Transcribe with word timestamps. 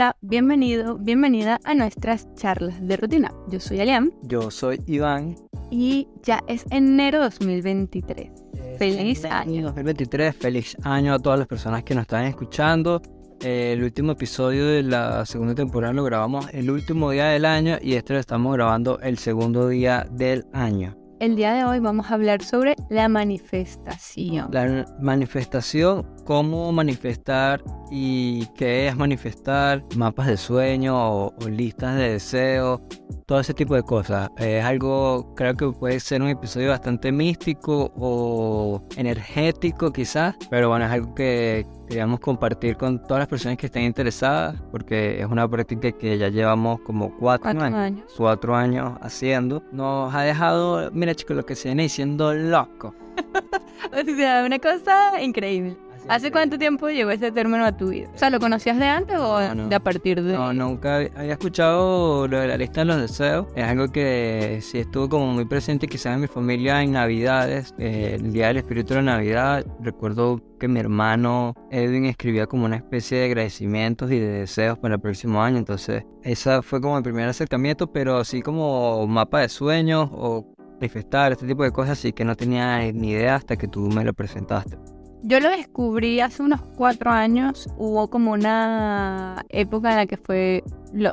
Hola, 0.00 0.16
bienvenido, 0.22 0.96
bienvenida 0.96 1.60
a 1.62 1.74
nuestras 1.74 2.26
charlas 2.34 2.80
de 2.80 2.96
rutina. 2.96 3.34
Yo 3.48 3.60
soy 3.60 3.80
Aliam. 3.80 4.10
Yo 4.22 4.50
soy 4.50 4.80
Iván. 4.86 5.36
Y 5.70 6.08
ya 6.22 6.42
es 6.46 6.64
enero 6.70 7.20
2023. 7.20 8.30
Feliz 8.78 9.26
año. 9.26 9.64
2023, 9.64 10.34
feliz 10.34 10.74
año 10.84 11.12
a 11.12 11.18
todas 11.18 11.40
las 11.40 11.46
personas 11.46 11.84
que 11.84 11.94
nos 11.94 12.04
están 12.04 12.24
escuchando. 12.24 13.02
Eh, 13.42 13.74
el 13.74 13.84
último 13.84 14.12
episodio 14.12 14.68
de 14.68 14.84
la 14.84 15.26
segunda 15.26 15.54
temporada 15.54 15.92
lo 15.92 16.02
grabamos 16.04 16.46
el 16.54 16.70
último 16.70 17.10
día 17.10 17.26
del 17.26 17.44
año 17.44 17.76
y 17.78 17.92
este 17.92 18.14
lo 18.14 18.20
estamos 18.20 18.54
grabando 18.54 19.00
el 19.00 19.18
segundo 19.18 19.68
día 19.68 20.06
del 20.10 20.46
año. 20.54 20.96
El 21.20 21.36
día 21.36 21.52
de 21.52 21.64
hoy 21.64 21.80
vamos 21.80 22.10
a 22.10 22.14
hablar 22.14 22.42
sobre 22.42 22.74
la 22.88 23.06
manifestación. 23.10 24.48
La 24.52 24.86
manifestación, 25.02 26.06
cómo 26.24 26.72
manifestar 26.72 27.62
y 27.90 28.46
qué 28.54 28.88
es 28.88 28.96
manifestar, 28.96 29.84
mapas 29.96 30.26
de 30.28 30.36
sueño 30.36 30.96
o, 30.96 31.34
listas 31.48 31.96
de 31.96 32.12
deseos, 32.12 32.80
todo 33.26 33.40
ese 33.40 33.54
tipo 33.54 33.74
de 33.74 33.82
cosas. 33.82 34.30
Es 34.38 34.64
algo, 34.64 35.34
creo 35.34 35.56
que 35.56 35.68
puede 35.70 36.00
ser 36.00 36.22
un 36.22 36.28
episodio 36.28 36.70
bastante 36.70 37.10
místico 37.12 37.92
o 37.96 38.82
energético 38.96 39.92
quizás, 39.92 40.36
pero 40.50 40.68
bueno, 40.68 40.86
es 40.86 40.92
algo 40.92 41.14
que 41.14 41.66
queríamos 41.88 42.20
compartir 42.20 42.76
con 42.76 43.02
todas 43.02 43.20
las 43.20 43.28
personas 43.28 43.58
que 43.58 43.66
estén 43.66 43.82
interesadas, 43.82 44.62
porque 44.70 45.20
es 45.20 45.26
una 45.26 45.48
práctica 45.48 45.90
que 45.92 46.16
ya 46.16 46.28
llevamos 46.28 46.80
como 46.82 47.16
cuatro, 47.16 47.50
años, 47.50 48.04
cuatro 48.16 48.54
años 48.54 48.98
haciendo. 49.00 49.62
Nos 49.72 50.14
ha 50.14 50.22
dejado, 50.22 50.90
mira 50.92 51.14
chicos, 51.14 51.36
lo 51.36 51.44
que 51.44 51.56
se 51.56 51.68
viene 51.68 51.84
diciendo 51.84 52.32
loco. 52.32 52.94
o 53.92 54.16
sea, 54.16 54.44
una 54.44 54.58
cosa 54.58 55.20
increíble. 55.20 55.76
¿Hace 56.08 56.32
cuánto 56.32 56.58
tiempo 56.58 56.88
llegó 56.88 57.10
ese 57.10 57.30
término 57.30 57.64
a 57.64 57.76
tu 57.76 57.90
vida? 57.90 58.08
O 58.14 58.18
sea, 58.18 58.30
¿lo 58.30 58.40
conocías 58.40 58.78
de 58.78 58.86
antes 58.86 59.16
o 59.18 59.38
de 59.38 59.74
a 59.74 59.80
partir 59.80 60.22
de...? 60.22 60.32
No, 60.32 60.52
nunca 60.52 60.96
había 60.96 61.32
escuchado 61.32 62.26
lo 62.26 62.40
de 62.40 62.48
la 62.48 62.56
lista 62.56 62.80
de 62.80 62.86
los 62.86 63.00
deseos. 63.00 63.46
Es 63.54 63.64
algo 63.64 63.88
que 63.88 64.58
sí 64.62 64.78
estuvo 64.78 65.08
como 65.08 65.26
muy 65.26 65.44
presente 65.44 65.86
quizás 65.86 66.14
en 66.14 66.22
mi 66.22 66.26
familia 66.26 66.82
en 66.82 66.92
Navidades, 66.92 67.74
eh, 67.78 68.16
el 68.18 68.32
Día 68.32 68.48
del 68.48 68.58
Espíritu 68.58 68.94
de 68.94 69.02
la 69.02 69.12
Navidad. 69.12 69.64
Recuerdo 69.80 70.40
que 70.58 70.68
mi 70.68 70.80
hermano 70.80 71.54
Edwin 71.70 72.06
escribía 72.06 72.46
como 72.46 72.64
una 72.64 72.76
especie 72.76 73.18
de 73.18 73.24
agradecimientos 73.26 74.10
y 74.10 74.18
de 74.18 74.28
deseos 74.40 74.78
para 74.78 74.94
el 74.94 75.00
próximo 75.00 75.42
año. 75.42 75.58
Entonces, 75.58 76.04
esa 76.22 76.62
fue 76.62 76.80
como 76.80 76.96
el 76.98 77.02
primer 77.02 77.28
acercamiento, 77.28 77.92
pero 77.92 78.18
así 78.18 78.42
como 78.42 79.06
mapa 79.06 79.40
de 79.40 79.48
sueños 79.48 80.08
o 80.12 80.54
manifestar, 80.80 81.32
este 81.32 81.46
tipo 81.46 81.62
de 81.62 81.70
cosas, 81.70 81.98
sí 81.98 82.12
que 82.12 82.24
no 82.24 82.34
tenía 82.36 82.90
ni 82.92 83.10
idea 83.10 83.36
hasta 83.36 83.56
que 83.56 83.68
tú 83.68 83.88
me 83.88 84.04
lo 84.04 84.12
presentaste. 84.14 84.76
Yo 85.22 85.38
lo 85.38 85.50
descubrí 85.50 86.20
hace 86.20 86.42
unos 86.42 86.62
cuatro 86.76 87.10
años. 87.10 87.68
Hubo 87.76 88.08
como 88.08 88.32
una 88.32 89.44
época 89.50 89.90
en 89.90 89.96
la 89.96 90.06
que 90.06 90.16
fue. 90.16 90.64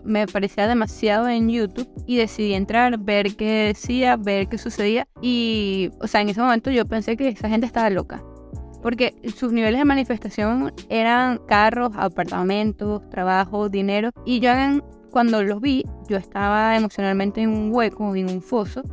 me 0.05 0.27
parecía 0.27 0.67
demasiado 0.67 1.27
en 1.27 1.49
YouTube 1.49 1.89
y 2.05 2.15
decidí 2.15 2.53
entrar, 2.53 2.97
ver 2.99 3.35
qué 3.35 3.67
decía, 3.67 4.15
ver 4.15 4.47
qué 4.47 4.57
sucedía. 4.57 5.07
Y, 5.21 5.91
o 5.99 6.07
sea, 6.07 6.21
en 6.21 6.29
ese 6.29 6.41
momento 6.41 6.71
yo 6.71 6.85
pensé 6.85 7.17
que 7.17 7.27
esa 7.27 7.49
gente 7.49 7.65
estaba 7.65 7.89
loca. 7.89 8.23
Porque 8.81 9.15
sus 9.35 9.51
niveles 9.51 9.79
de 9.79 9.85
manifestación 9.85 10.73
eran 10.87 11.39
carros, 11.39 11.91
apartamentos, 11.95 13.09
trabajo, 13.09 13.67
dinero. 13.67 14.11
Y 14.25 14.39
yo 14.39 14.51
cuando 15.11 15.43
los 15.43 15.59
vi, 15.59 15.83
yo 16.07 16.15
estaba 16.15 16.77
emocionalmente 16.77 17.41
en 17.41 17.49
un 17.49 17.73
hueco, 17.73 18.15
en 18.15 18.29
un 18.29 18.41
foso 18.41 18.83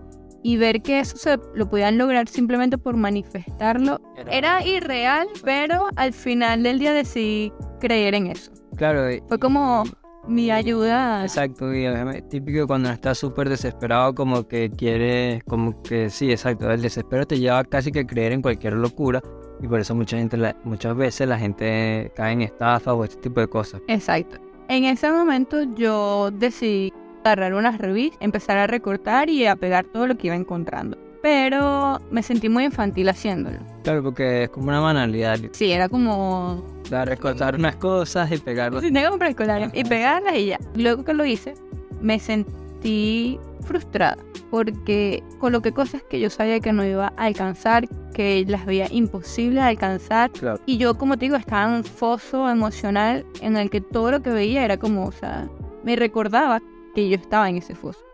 y 0.45 0.59
ver 0.59 0.83
que 0.83 1.01
eso 1.01 1.17
se 1.17 1.39
lo 1.55 1.69
podían 1.69 1.97
lograr 1.97 2.29
simplemente 2.29 2.77
por 2.77 2.97
manifestarlo 2.97 3.99
era 4.31 4.65
irreal, 4.65 5.27
pero 5.43 5.89
al 5.97 6.13
final 6.13 6.63
del 6.63 6.79
día 6.79 6.93
decidí 6.93 7.51
creer 7.81 8.15
en 8.15 8.27
eso. 8.29 8.53
Claro. 8.77 9.09
Fue 9.27 9.39
como 9.39 9.85
mi 10.29 10.51
ayuda. 10.51 11.23
Exacto, 11.23 11.75
y 11.75 11.87
típico 12.29 12.67
cuando 12.67 12.91
estás 12.91 13.17
súper 13.17 13.49
desesperado, 13.49 14.15
como 14.15 14.47
que 14.47 14.71
quiere, 14.71 15.41
como 15.49 15.83
que 15.83 16.11
sí, 16.11 16.31
exacto, 16.31 16.71
el 16.71 16.83
desespero 16.83 17.27
te 17.27 17.39
lleva 17.39 17.65
casi 17.65 17.91
que 17.91 18.01
a 18.01 18.07
creer 18.07 18.33
en 18.33 18.43
cualquier 18.43 18.75
locura. 18.75 19.23
Y 19.63 19.67
por 19.67 19.81
eso 19.81 19.95
mucha 19.95 20.19
gente, 20.19 20.37
muchas 20.65 20.95
veces 20.95 21.27
la 21.27 21.39
gente 21.39 22.13
cae 22.15 22.35
en 22.35 22.43
estafa 22.43 22.93
o 22.93 23.03
este 23.03 23.17
tipo 23.17 23.41
de 23.41 23.49
cosas. 23.49 23.81
Exacto. 23.89 24.37
En 24.69 24.85
ese 24.85 25.11
momento 25.11 25.63
yo 25.75 26.31
decidí 26.33 26.93
agarrar 27.33 27.55
unas 27.55 27.79
revistas, 27.79 28.19
empezar 28.21 28.59
a 28.59 28.67
recortar 28.67 29.29
y 29.31 29.47
a 29.47 29.57
pegar 29.57 29.85
todo 29.85 30.07
lo 30.07 30.17
que 30.17 30.29
iba 30.29 30.37
encontrando. 30.37 30.99
Pero 31.23 32.01
me 32.11 32.23
sentí 32.23 32.49
muy 32.49 32.65
infantil 32.65 33.09
haciéndolo. 33.09 33.59
Claro, 33.83 34.03
porque 34.03 34.45
es 34.45 34.51
como 34.51 34.69
una 34.69 34.81
banalidad. 34.81 35.39
Sí, 35.53 35.73
era 35.73 35.89
como... 35.89 36.63
Dar, 36.91 37.09
recortar 37.09 37.55
unas 37.55 37.77
cosas 37.77 38.31
y 38.31 38.37
pegarlas. 38.37 38.83
Sí, 38.83 38.93
tengo 38.93 39.19
que 39.19 39.31
y 39.73 39.85
pegarlas 39.85 40.37
y 40.37 40.47
ya. 40.47 40.59
Luego 40.75 41.03
que 41.03 41.15
lo 41.15 41.25
hice, 41.25 41.55
me 42.03 42.19
sentí 42.19 43.39
frustrada 43.63 44.19
porque 44.55 45.25
coloqué 45.41 45.73
cosas 45.73 46.05
que 46.05 46.21
yo 46.21 46.31
sabía 46.31 46.61
que 46.61 46.73
no 46.73 46.85
iba 46.85 47.13
a 47.17 47.25
alcanzar, 47.25 47.89
que 48.13 48.45
las 48.47 48.67
veía 48.67 48.87
imposible 48.89 49.61
de 49.61 49.67
alcanzar. 49.67 50.31
Y 50.65 50.77
yo, 50.79 50.97
como 50.97 51.17
te 51.17 51.25
digo, 51.25 51.35
estaba 51.35 51.65
en 51.65 51.79
un 51.79 51.85
foso 51.85 52.49
emocional 52.49 53.27
en 53.41 53.57
el 53.57 53.69
que 53.69 53.81
todo 53.81 54.13
lo 54.13 54.23
que 54.23 54.31
veía 54.31 54.65
era 54.65 54.77
como, 54.77 55.07
o 55.07 55.11
sea, 55.11 55.49
me 55.83 55.97
recordaba 55.97 56.63
que 56.95 57.09
yo 57.09 57.17
estaba 57.17 57.49
en 57.49 57.57
ese 57.57 57.75
foso. 57.75 58.05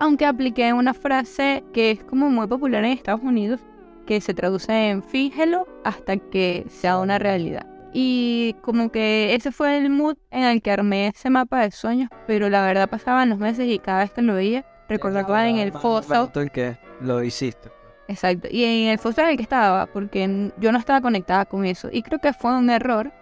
Aunque 0.00 0.26
apliqué 0.26 0.72
una 0.72 0.94
frase 0.94 1.64
que 1.72 1.90
es 1.90 2.04
como 2.04 2.30
muy 2.30 2.46
popular 2.46 2.84
en 2.84 2.92
Estados 2.92 3.22
Unidos, 3.22 3.60
que 4.06 4.20
se 4.20 4.32
traduce 4.32 4.72
en 4.72 5.02
fíngelo 5.02 5.66
hasta 5.84 6.16
que 6.16 6.64
sea 6.68 6.98
una 6.98 7.18
realidad. 7.18 7.66
Y 7.92 8.54
como 8.62 8.90
que 8.90 9.34
ese 9.34 9.50
fue 9.50 9.78
el 9.78 9.90
mood 9.90 10.16
en 10.30 10.44
el 10.44 10.62
que 10.62 10.70
armé 10.70 11.08
ese 11.08 11.30
mapa 11.30 11.62
de 11.62 11.70
sueños, 11.70 12.10
pero 12.26 12.48
la 12.48 12.62
verdad 12.64 12.88
pasaban 12.88 13.28
los 13.28 13.38
meses 13.38 13.68
y 13.68 13.78
cada 13.78 14.00
vez 14.00 14.12
que 14.12 14.22
lo 14.22 14.34
veía, 14.34 14.64
recordaba 14.88 15.48
en 15.48 15.56
el 15.56 15.72
foso. 15.72 16.30
En 16.34 16.48
que 16.48 16.78
lo 17.00 17.22
hiciste. 17.22 17.70
Exacto, 18.08 18.48
y 18.50 18.64
en 18.64 18.88
el 18.88 18.98
foso 18.98 19.20
en 19.20 19.28
el 19.28 19.36
que 19.36 19.42
estaba, 19.42 19.86
porque 19.86 20.50
yo 20.58 20.72
no 20.72 20.78
estaba 20.78 21.00
conectada 21.00 21.44
con 21.44 21.66
eso. 21.66 21.88
Y 21.92 22.02
creo 22.02 22.20
que 22.20 22.32
fue 22.32 22.56
un 22.56 22.70
error 22.70 23.12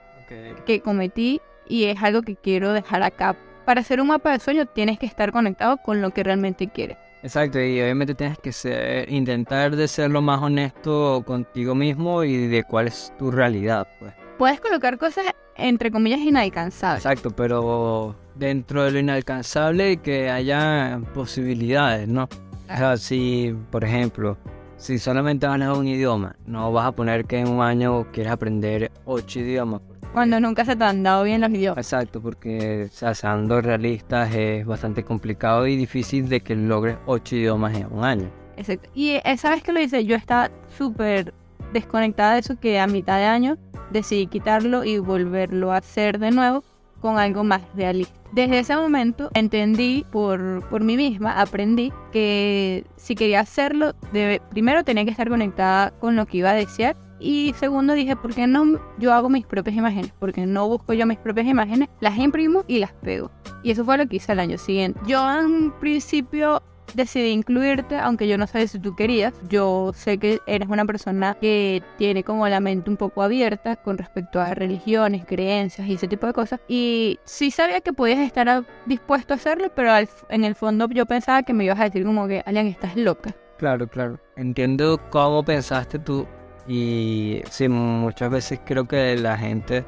que 0.65 0.81
cometí 0.81 1.41
y 1.69 1.85
es 1.85 2.03
algo 2.03 2.23
que 2.23 2.37
quiero 2.37 2.73
dejar 2.73 3.03
acá 3.03 3.37
para 3.67 3.81
hacer 3.81 4.01
un 4.01 4.07
mapa 4.07 4.31
de 4.31 4.39
sueño 4.39 4.65
tienes 4.65 4.99
que 4.99 5.05
estar 5.07 5.33
conectado 5.33 5.77
con 5.79 6.01
lo 6.01 6.11
que 6.11 6.23
realmente 6.23 6.69
quieres. 6.69 6.97
Exacto, 7.23 7.61
y 7.61 7.83
obviamente 7.83 8.15
tienes 8.15 8.39
que 8.39 8.53
ser, 8.53 9.13
intentar 9.13 9.75
de 9.75 9.89
ser 9.89 10.11
lo 10.11 10.23
más 10.23 10.41
honesto 10.41 11.25
contigo 11.27 11.75
mismo 11.75 12.23
y 12.23 12.47
de 12.47 12.63
cuál 12.63 12.87
es 12.87 13.13
tu 13.19 13.33
realidad, 13.33 13.89
pues. 13.99 14.15
Puedes 14.39 14.61
colocar 14.61 14.97
cosas 14.99 15.27
entre 15.57 15.91
comillas 15.91 16.21
inalcanzables. 16.21 17.05
Exacto, 17.05 17.31
pero 17.31 18.15
dentro 18.37 18.85
de 18.85 18.93
lo 18.93 18.99
inalcanzable 19.01 19.97
que 19.97 20.31
haya 20.31 21.01
posibilidades, 21.13 22.07
¿no? 22.07 22.29
O 22.71 22.77
sea, 22.77 22.97
si, 22.97 23.57
por 23.71 23.83
ejemplo, 23.83 24.37
si 24.77 24.99
solamente 24.99 25.47
a 25.47 25.73
un 25.73 25.89
idioma, 25.89 26.37
no 26.47 26.71
vas 26.71 26.87
a 26.87 26.93
poner 26.93 27.25
que 27.25 27.39
en 27.39 27.49
un 27.49 27.63
año 27.63 28.07
quieres 28.13 28.33
aprender 28.33 28.93
ocho 29.05 29.41
idiomas. 29.41 29.81
Cuando 30.17 30.41
nunca 30.41 30.65
se 30.65 30.75
te 30.77 30.83
han 30.83 31.03
dado 31.03 31.25
bien 31.25 31.43
los 31.43 31.51
idiomas. 31.51 31.77
Exacto, 31.77 32.23
porque 32.23 32.89
o 32.91 33.13
sea, 33.13 33.37
realistas 33.61 34.35
es 34.35 34.65
bastante 34.65 35.05
complicado 35.05 35.67
y 35.67 35.77
difícil 35.77 36.31
de 36.31 36.41
que 36.41 36.57
logres 36.57 36.97
ocho 37.05 37.37
idiomas 37.37 37.77
en 37.77 37.93
un 37.93 38.03
año. 38.03 38.31
Exacto. 38.57 38.89
Y 38.95 39.21
esa 39.27 39.51
vez 39.51 39.63
que 39.63 39.75
lo 39.75 39.81
hice, 39.83 40.07
yo 40.07 40.17
estaba 40.17 40.51
súper 40.79 41.35
desconectada 41.75 42.33
de 42.33 42.39
eso 42.41 42.59
que 42.59 42.81
a 42.81 42.87
mitad 42.87 43.19
de 43.19 43.27
año 43.27 43.59
decidí 43.91 44.27
quitarlo 44.27 44.85
y 44.85 44.97
volverlo 44.97 45.71
a 45.71 45.77
hacer 45.77 46.19
de 46.19 46.31
nuevo 46.31 46.65
con 47.03 47.19
algo 47.19 47.45
más 47.45 47.61
realista. 47.75 48.19
Desde 48.33 48.61
ese 48.61 48.75
momento 48.75 49.29
entendí 49.35 50.07
por, 50.11 50.67
por 50.71 50.83
mí 50.83 50.97
misma, 50.97 51.39
aprendí 51.39 51.93
que 52.11 52.87
si 52.97 53.17
quería 53.17 53.41
hacerlo, 53.41 53.95
debe, 54.15 54.41
primero 54.49 54.83
tenía 54.83 55.05
que 55.05 55.11
estar 55.11 55.29
conectada 55.29 55.91
con 55.91 56.17
lo 56.17 56.25
que 56.25 56.39
iba 56.39 56.53
a 56.53 56.55
desear 56.55 56.97
y 57.19 57.55
segundo 57.59 57.95
dije, 57.95 58.17
¿por 58.17 58.35
qué 58.35 58.47
no 58.47 58.79
yo 58.99 59.13
hago 59.13 59.29
mis 59.29 59.47
propias 59.47 59.77
imágenes? 59.77 60.13
Porque 60.19 60.47
no 60.47 60.69
busco 60.69 60.93
yo 60.93 61.07
mis 61.07 61.19
propias 61.19 61.47
imágenes, 61.47 61.89
las 62.01 62.19
imprimo 62.19 62.65
y 62.67 62.79
las 62.79 62.93
pego. 62.93 63.31
Y 63.63 63.71
eso 63.71 63.85
fue 63.85 63.99
lo 63.99 64.07
que 64.07 64.17
hice 64.17 64.33
el 64.33 64.41
año 64.41 64.59
siguiente. 64.59 65.01
Yo 65.07 65.29
en 65.41 65.73
principio 65.73 66.63
decidí 66.95 67.31
incluirte, 67.31 67.99
aunque 67.99 68.29
yo 68.29 68.39
no 68.39 68.47
sé 68.47 68.67
si 68.69 68.79
tú 68.79 68.95
querías. 68.95 69.33
Yo 69.49 69.93
sé 69.95 70.19
que 70.19 70.41
eres 70.47 70.69
una 70.69 70.85
persona 70.85 71.37
que 71.41 71.83
tiene 71.99 72.23
como 72.23 72.49
la 72.49 72.61
mente 72.61 72.91
un 72.91 72.97
poco 72.97 73.23
abierta 73.23 73.77
con 73.77 73.99
respecto 73.99 74.41
a 74.41 74.55
religiones, 74.55 75.25
creencias 75.27 75.87
y 75.89 75.95
ese 75.95 76.09
tipo 76.09 76.27
de 76.27 76.33
cosas. 76.33 76.61
Y 76.69 77.19
sí 77.25 77.51
sabía 77.51 77.81
que 77.81 77.93
podías 77.93 78.21
estar 78.21 78.65
dispuesto 78.87 79.35
a 79.35 79.37
hacerlo, 79.37 79.71
pero 79.75 79.91
en 80.29 80.45
el 80.45 80.55
fondo 80.55 80.89
yo 80.89 81.07
pensaba 81.07 81.43
que 81.43 81.53
me 81.53 81.65
ibas 81.65 81.81
a 81.81 81.85
decir 81.85 82.05
como 82.05 82.27
que, 82.27 82.43
Alian, 82.47 82.67
estás 82.67 82.97
loca. 82.97 83.35
Claro, 83.59 83.89
claro. 83.89 84.21
Entiendo 84.37 85.01
cómo 85.11 85.43
pensaste 85.43 85.99
tú 85.99 86.27
y 86.69 87.43
sí, 87.51 87.69
muchas 87.69 88.31
veces 88.31 88.61
creo 88.65 88.87
que 88.87 89.17
la 89.17 89.39
gente 89.39 89.85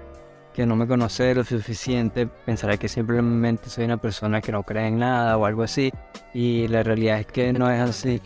que 0.55 0.67
no 0.67 0.77
me 0.77 0.87
conoce 0.87 1.35
lo 1.35 1.45
suficiente 1.45 2.27
pensará 2.27 2.77
que 2.77 2.89
simplemente 2.89 3.71
soy 3.71 3.85
una 3.85 3.97
persona 3.97 4.41
que 4.41 4.53
no 4.53 4.63
cree 4.65 4.89
en 4.89 4.99
nada 4.99 5.37
o 5.37 5.45
algo 5.45 5.63
así. 5.63 5.93
Y 6.35 6.67
la 6.69 6.83
realidad 6.83 7.21
es 7.21 7.27
que 7.27 7.53
no 7.53 7.71
es 7.71 7.81
así. 7.81 8.21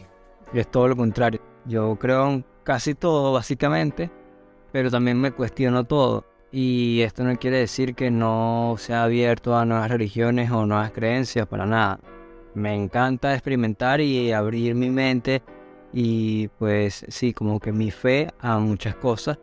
Es 0.55 0.71
todo 0.71 0.89
lo 0.89 0.97
contrario. 0.97 1.41
Yo 1.67 1.97
creo 1.97 2.29
en 2.31 2.45
casi 2.65 2.95
todo, 2.95 3.33
básicamente, 3.33 4.11
pero 4.73 4.91
también 4.91 5.21
me 5.21 5.33
cuestiono 5.33 5.85
todo. 5.85 6.25
Y 6.51 7.01
esto 7.03 7.25
no 7.25 7.37
quiere 7.37 7.59
decir 7.59 7.95
que 7.95 8.11
no 8.11 8.77
sea 8.79 9.05
abierto 9.05 9.57
a 9.57 9.65
nuevas 9.65 9.91
religiones 9.91 10.51
o 10.51 10.67
nuevas 10.67 10.91
creencias, 10.91 11.47
para 11.47 11.67
nada. 11.67 12.01
Me 12.55 12.75
encanta 12.75 13.33
experimentar 13.33 14.01
y 14.01 14.33
abrir 14.33 14.75
mi 14.75 14.91
mente 14.91 15.43
y 15.93 16.49
pues 16.59 17.05
sí, 17.09 17.33
como 17.33 17.61
que 17.61 17.73
mi 17.73 17.91
fe 17.91 18.29
a 18.41 18.59
muchas 18.59 18.95
cosas. 18.97 19.39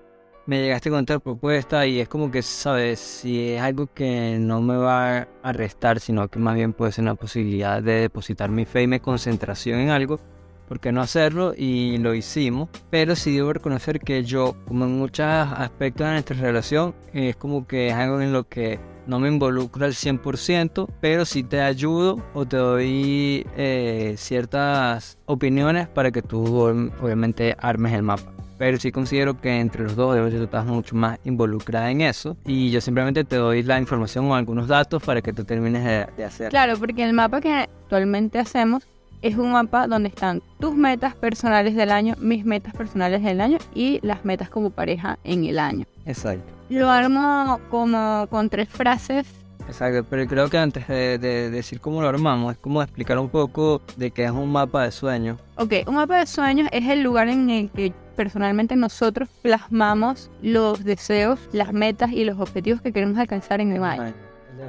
Me 0.45 0.61
llegaste 0.61 0.89
con 0.89 1.01
esta 1.01 1.19
propuesta 1.19 1.85
y 1.85 1.99
es 1.99 2.07
como 2.07 2.31
que, 2.31 2.41
sabes, 2.41 2.99
si 2.99 3.51
es 3.51 3.61
algo 3.61 3.87
que 3.93 4.37
no 4.39 4.61
me 4.61 4.75
va 4.77 5.27
a 5.43 5.53
restar, 5.53 5.99
sino 5.99 6.27
que 6.27 6.39
más 6.39 6.55
bien 6.55 6.73
puede 6.73 6.91
ser 6.91 7.03
una 7.03 7.13
posibilidad 7.13 7.83
de 7.83 8.01
depositar 8.01 8.49
mi 8.49 8.65
fe 8.65 8.83
y 8.83 8.87
mi 8.87 8.99
concentración 8.99 9.79
en 9.79 9.89
algo, 9.89 10.19
¿por 10.67 10.79
qué 10.79 10.91
no 10.91 11.01
hacerlo? 11.01 11.53
Y 11.55 11.99
lo 11.99 12.15
hicimos. 12.15 12.69
Pero 12.89 13.15
sí 13.15 13.35
debo 13.35 13.53
reconocer 13.53 13.99
que 13.99 14.23
yo, 14.23 14.55
como 14.67 14.85
en 14.85 14.97
muchos 14.97 15.27
aspectos 15.27 16.07
de 16.07 16.13
nuestra 16.13 16.37
relación, 16.37 16.95
es 17.13 17.35
como 17.35 17.67
que 17.67 17.89
es 17.89 17.93
algo 17.93 18.19
en 18.19 18.33
lo 18.33 18.47
que 18.47 18.79
no 19.09 19.19
me 19.19 19.27
involucro 19.27 19.85
al 19.85 19.93
100%, 19.93 20.87
pero 21.01 21.25
sí 21.25 21.43
te 21.43 21.61
ayudo 21.61 22.23
o 22.33 22.45
te 22.45 22.57
doy 22.57 23.45
eh, 23.57 24.15
ciertas 24.17 25.17
opiniones 25.25 25.87
para 25.87 26.11
que 26.11 26.21
tú 26.21 26.59
obviamente 27.01 27.55
armes 27.59 27.93
el 27.93 28.03
mapa. 28.03 28.31
Pero 28.57 28.77
sí 28.77 28.91
considero 28.91 29.39
que 29.39 29.59
entre 29.59 29.83
los 29.83 29.95
dos 29.95 30.15
debes 30.15 30.33
estar 30.33 30.65
mucho 30.65 30.93
más 30.93 31.17
involucrada 31.23 31.89
en 31.91 32.01
eso. 32.01 32.37
Y 32.45 32.71
yo 32.71 32.81
simplemente 32.81 33.23
te 33.23 33.37
doy 33.37 33.63
la 33.63 33.79
información 33.79 34.25
o 34.25 34.35
algunos 34.35 34.67
datos 34.67 35.01
para 35.01 35.21
que 35.21 35.31
tú 35.31 35.45
termines 35.45 35.83
de, 35.83 36.07
de 36.17 36.25
hacer. 36.25 36.49
Claro, 36.49 36.77
porque 36.77 37.03
el 37.03 37.13
mapa 37.13 37.39
que 37.39 37.53
actualmente 37.53 38.37
hacemos 38.37 38.85
es 39.21 39.37
un 39.37 39.53
mapa 39.53 39.87
donde 39.87 40.09
están 40.09 40.41
tus 40.59 40.75
metas 40.75 41.15
personales 41.15 41.75
del 41.75 41.91
año, 41.91 42.15
mis 42.19 42.45
metas 42.45 42.73
personales 42.73 43.23
del 43.23 43.41
año 43.41 43.57
y 43.73 43.99
las 44.05 44.25
metas 44.25 44.49
como 44.49 44.69
pareja 44.69 45.17
en 45.23 45.45
el 45.45 45.57
año. 45.57 45.85
Exacto. 46.05 46.58
Lo 46.69 46.89
armo 46.89 47.59
como 47.69 48.27
con 48.29 48.49
tres 48.49 48.69
frases. 48.69 49.27
Exacto, 49.67 50.05
pero 50.09 50.25
creo 50.27 50.49
que 50.49 50.57
antes 50.57 50.87
de, 50.87 51.17
decir 51.51 51.79
cómo 51.79 52.01
lo 52.01 52.07
armamos, 52.07 52.53
es 52.53 52.57
como 52.59 52.81
explicar 52.81 53.19
un 53.19 53.29
poco 53.29 53.81
de 53.97 54.09
qué 54.11 54.25
es 54.25 54.31
un 54.31 54.51
mapa 54.51 54.83
de 54.83 54.91
sueños. 54.91 55.39
Ok, 55.57 55.73
un 55.87 55.95
mapa 55.95 56.19
de 56.19 56.25
sueños 56.25 56.67
es 56.71 56.87
el 56.87 57.01
lugar 57.01 57.29
en 57.29 57.49
el 57.49 57.69
que 57.69 57.93
personalmente 58.15 58.75
nosotros 58.75 59.29
plasmamos 59.41 60.31
los 60.41 60.83
deseos, 60.83 61.39
las 61.51 61.71
metas 61.71 62.11
y 62.11 62.23
los 62.23 62.39
objetivos 62.39 62.81
que 62.81 62.91
queremos 62.91 63.17
alcanzar 63.17 63.61
en 63.61 63.71
el 63.71 63.83
año. 63.83 64.13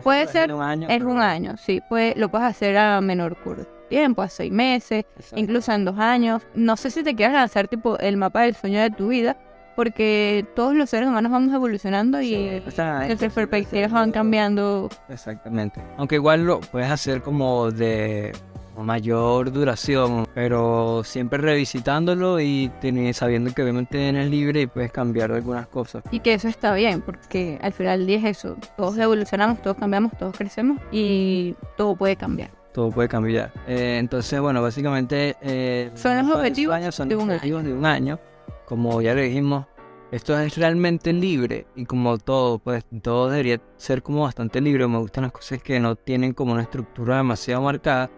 Puede 0.02 0.26
ser 0.26 0.50
en 0.50 0.56
un 0.56 0.62
año, 0.62 0.88
en 0.88 1.06
un 1.06 1.18
año 1.18 1.56
sí, 1.56 1.80
puede, 1.88 2.14
lo 2.16 2.30
puedes 2.30 2.46
hacer 2.46 2.76
a 2.76 3.00
menor 3.00 3.36
curso 3.42 3.66
tiempo, 3.90 4.22
a 4.22 4.28
seis 4.28 4.50
meses, 4.50 5.04
incluso 5.34 5.72
en 5.72 5.84
dos 5.84 5.98
años. 5.98 6.42
No 6.54 6.76
sé 6.76 6.90
si 6.90 7.02
te 7.02 7.14
quieres 7.14 7.34
lanzar 7.34 7.68
tipo 7.68 7.98
el 7.98 8.16
mapa 8.16 8.42
del 8.42 8.54
sueño 8.54 8.80
de 8.80 8.90
tu 8.90 9.08
vida, 9.08 9.36
porque 9.76 10.46
todos 10.54 10.74
los 10.74 10.90
seres 10.90 11.08
humanos 11.08 11.32
vamos 11.32 11.54
evolucionando 11.54 12.20
y 12.20 12.60
nuestras 12.62 13.32
perspectivas 13.32 13.90
van 13.90 14.12
cambiando. 14.12 14.88
Exactamente. 15.08 15.82
Aunque 15.96 16.16
igual 16.16 16.44
lo 16.44 16.60
puedes 16.60 16.90
hacer 16.90 17.22
como 17.22 17.70
de 17.70 18.32
mayor 18.76 19.52
duración, 19.52 20.26
pero 20.34 21.02
siempre 21.04 21.38
revisitándolo 21.38 22.40
y 22.40 22.70
sabiendo 23.12 23.52
que 23.52 23.62
obviamente 23.62 23.98
tienes 23.98 24.30
libre 24.30 24.62
y 24.62 24.66
puedes 24.66 24.92
cambiar 24.92 25.32
algunas 25.32 25.66
cosas. 25.66 26.02
Y 26.10 26.20
que 26.20 26.34
eso 26.34 26.48
está 26.48 26.74
bien, 26.74 27.02
porque 27.02 27.58
al 27.62 27.72
final 27.72 27.98
del 27.98 28.06
día 28.06 28.18
es 28.18 28.38
eso, 28.38 28.56
todos 28.76 28.96
evolucionamos, 28.98 29.60
todos 29.62 29.76
cambiamos, 29.76 30.16
todos 30.18 30.36
crecemos 30.36 30.80
y 30.90 31.54
todo 31.76 31.94
puede 31.96 32.16
cambiar 32.16 32.50
todo 32.72 32.90
puede 32.90 33.08
cambiar. 33.08 33.52
Eh, 33.66 33.96
entonces, 33.98 34.40
bueno, 34.40 34.62
básicamente... 34.62 35.36
Eh, 35.42 35.90
son 35.94 36.16
los 36.16 36.36
objetivos, 36.36 36.94
son 36.94 37.08
de, 37.08 37.16
un 37.16 37.30
objetivos 37.30 37.64
de 37.64 37.72
un 37.72 37.84
año. 37.84 38.18
Como 38.70 39.02
ya 39.02 39.16
le 39.16 39.22
dijimos, 39.22 39.66
esto 40.12 40.38
es 40.38 40.56
realmente 40.56 41.12
libre 41.12 41.66
y 41.74 41.86
como 41.86 42.18
todo, 42.18 42.60
pues 42.60 42.84
todo 43.02 43.28
debería 43.28 43.60
ser 43.76 44.00
como 44.00 44.22
bastante 44.22 44.60
libre. 44.60 44.86
Me 44.86 44.98
gustan 44.98 45.24
las 45.24 45.32
cosas 45.32 45.60
que 45.60 45.80
no 45.80 45.96
tienen 45.96 46.34
como 46.34 46.52
una 46.52 46.62
estructura 46.62 47.16
demasiado 47.16 47.62
marcada. 47.62 48.12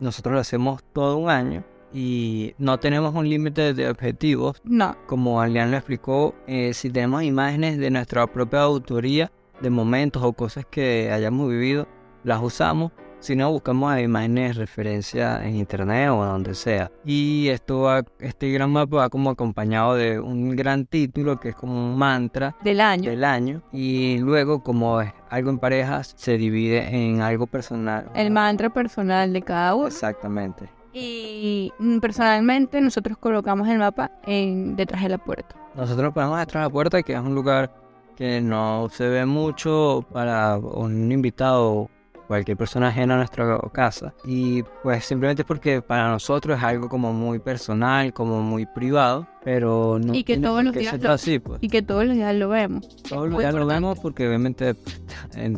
Nosotros 0.00 0.34
lo 0.34 0.40
hacemos 0.40 0.84
todo 0.92 1.16
un 1.16 1.30
año 1.30 1.64
y 1.90 2.54
no 2.58 2.78
tenemos 2.78 3.14
un 3.14 3.30
límite 3.30 3.72
de 3.72 3.88
objetivos. 3.88 4.60
No. 4.62 4.94
Como 5.06 5.40
Alian 5.40 5.70
lo 5.70 5.78
explicó, 5.78 6.34
eh, 6.46 6.74
si 6.74 6.90
tenemos 6.90 7.22
imágenes 7.22 7.78
de 7.78 7.90
nuestra 7.90 8.26
propia 8.26 8.60
autoría, 8.60 9.32
de 9.62 9.70
momentos 9.70 10.22
o 10.22 10.34
cosas 10.34 10.66
que 10.66 11.10
hayamos 11.10 11.48
vivido, 11.48 11.88
las 12.24 12.42
usamos 12.42 12.92
si 13.24 13.34
no 13.34 13.50
buscamos 13.50 13.98
imágenes 13.98 14.56
referencia 14.56 15.42
en 15.42 15.56
internet 15.56 16.10
o 16.10 16.22
donde 16.22 16.54
sea. 16.54 16.90
Y 17.06 17.48
esto 17.48 17.80
va, 17.80 18.04
este 18.18 18.50
gran 18.50 18.70
mapa 18.70 18.96
va 18.96 19.08
como 19.08 19.30
acompañado 19.30 19.94
de 19.94 20.20
un 20.20 20.54
gran 20.54 20.84
título 20.84 21.40
que 21.40 21.48
es 21.48 21.54
como 21.54 21.72
un 21.72 21.96
mantra 21.96 22.54
del 22.62 22.82
año. 22.82 23.08
Del 23.08 23.24
año. 23.24 23.62
Y 23.72 24.18
luego 24.18 24.62
como 24.62 25.00
es 25.00 25.10
algo 25.30 25.48
en 25.48 25.58
parejas 25.58 26.12
se 26.18 26.36
divide 26.36 26.86
en 26.94 27.22
algo 27.22 27.46
personal. 27.46 28.10
El 28.14 28.30
mantra 28.30 28.68
personal 28.68 29.32
de 29.32 29.40
cada 29.40 29.74
uno. 29.74 29.86
Exactamente. 29.86 30.68
Y 30.92 31.72
mm, 31.78 32.00
personalmente 32.00 32.78
nosotros 32.82 33.16
colocamos 33.16 33.66
el 33.68 33.78
mapa 33.78 34.10
en, 34.26 34.76
detrás 34.76 35.02
de 35.02 35.08
la 35.08 35.18
puerta. 35.18 35.56
Nosotros 35.74 36.04
lo 36.04 36.12
ponemos 36.12 36.38
detrás 36.38 36.60
de 36.60 36.68
la 36.68 36.72
puerta 36.72 37.02
que 37.02 37.14
es 37.14 37.20
un 37.20 37.34
lugar 37.34 37.72
que 38.16 38.42
no 38.42 38.88
se 38.90 39.08
ve 39.08 39.24
mucho 39.24 40.04
para 40.12 40.58
un 40.58 41.10
invitado 41.10 41.88
cualquier 42.26 42.56
persona 42.56 42.88
ajena 42.88 43.14
a 43.14 43.16
nuestra 43.18 43.58
casa. 43.72 44.14
Y 44.24 44.62
pues 44.82 45.04
simplemente 45.04 45.42
es 45.42 45.46
porque 45.46 45.82
para 45.82 46.08
nosotros 46.08 46.58
es 46.58 46.64
algo 46.64 46.88
como 46.88 47.12
muy 47.12 47.38
personal, 47.38 48.12
como 48.12 48.42
muy 48.42 48.66
privado, 48.66 49.26
pero 49.42 49.98
no 49.98 50.14
y 50.14 50.24
que 50.24 50.38
todos 50.38 50.64
los 50.64 50.74
días 50.74 51.00
lo, 51.00 51.12
así, 51.12 51.38
pues. 51.38 51.58
y 51.62 51.68
que 51.68 51.82
todos 51.82 52.06
los 52.06 52.14
días 52.14 52.34
lo 52.34 52.48
vemos. 52.48 52.88
Todos 53.08 53.28
los 53.28 53.38
días 53.38 53.54
lo 53.54 53.66
vemos 53.66 53.98
porque 53.98 54.26
obviamente 54.26 54.74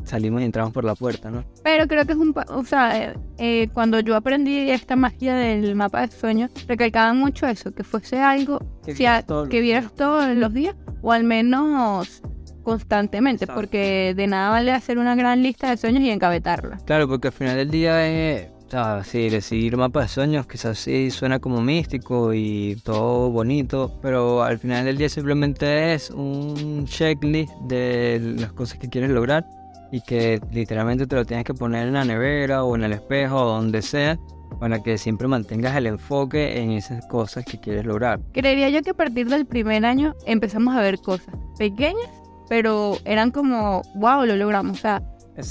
salimos 0.05 0.43
y 0.43 0.45
entramos 0.45 0.73
por 0.73 0.85
la 0.85 0.95
puerta, 0.95 1.31
¿no? 1.31 1.45
Pero 1.63 1.87
creo 1.87 2.05
que 2.05 2.13
es 2.13 2.19
un, 2.19 2.35
o 2.49 2.65
sea, 2.65 3.01
eh, 3.01 3.15
eh, 3.39 3.69
cuando 3.73 4.01
yo 4.01 4.17
aprendí 4.17 4.71
esta 4.71 4.97
magia 4.97 5.37
del 5.37 5.75
mapa 5.77 6.07
de 6.07 6.13
sueños, 6.13 6.51
recalcaban 6.67 7.19
mucho 7.19 7.47
eso, 7.47 7.73
que 7.73 7.85
fuese 7.85 8.19
algo 8.19 8.61
que, 8.85 8.95
que 8.95 9.61
vieras 9.61 9.95
todos 9.95 10.29
los 10.37 10.53
días 10.53 10.75
o 11.03 11.13
al 11.13 11.25
menos 11.25 12.23
constantemente, 12.67 13.47
porque 13.47 14.13
de 14.17 14.27
nada 14.27 14.51
vale 14.51 14.73
hacer 14.73 14.99
una 14.99 15.15
gran 15.15 15.41
lista 15.41 15.71
de 15.71 15.77
sueños 15.77 16.03
y 16.03 16.11
encabetarla. 16.11 16.79
Claro, 16.85 17.07
porque 17.07 17.29
al 17.29 17.33
final 17.33 17.57
del 17.57 17.71
día 17.71 18.05
es, 18.09 18.49
sea, 18.69 19.05
sí, 19.05 19.29
decidir 19.29 19.77
mapa 19.77 20.03
de 20.03 20.09
sueños 20.09 20.49
quizás 20.49 20.77
sí 20.77 21.13
suena 21.13 21.39
como 21.39 21.63
místico 21.63 22.35
y 22.35 22.75
todo 22.83 23.31
bonito, 23.31 23.97
pero 24.03 24.43
al 24.43 24.59
final 24.59 24.85
del 24.85 24.99
día 24.99 25.09
simplemente 25.09 25.95
es 25.95 26.11
un 26.11 26.87
checklist 26.87 27.53
de 27.69 28.35
las 28.37 28.53
cosas 28.53 28.81
que 28.81 28.89
quieres 28.89 29.11
lograr 29.11 29.47
y 29.93 30.01
que 30.01 30.41
literalmente 30.51 31.07
te 31.07 31.15
lo 31.15 31.25
tienes 31.25 31.45
que 31.45 31.55
poner 31.55 31.87
en 31.87 31.95
la 31.95 32.05
nevera 32.05 32.65
o 32.65 32.75
en 32.75 32.83
el 32.83 32.95
espejo 32.95 33.43
o 33.43 33.47
donde 33.47 33.81
sea 33.81 34.19
para 34.59 34.83
que 34.83 34.99
siempre 34.99 35.29
mantengas 35.29 35.77
el 35.77 35.87
enfoque 35.87 36.61
en 36.61 36.73
esas 36.73 37.07
cosas 37.07 37.45
que 37.45 37.61
quieres 37.61 37.87
lograr. 37.87 38.19
Creería 38.33 38.71
yo 38.71 38.83
que 38.83 38.91
a 38.91 38.95
partir 38.95 39.29
del 39.29 39.47
primer 39.47 39.87
año 39.87 40.17
empezamos 40.27 40.75
a 40.75 40.81
ver 40.81 40.99
cosas 40.99 41.33
pequeñas 41.57 42.26
pero 42.49 42.99
eran 43.05 43.31
como, 43.31 43.83
wow, 43.95 44.25
lo 44.25 44.37
logramos. 44.37 44.79
O 44.79 44.81
sea, 44.81 45.03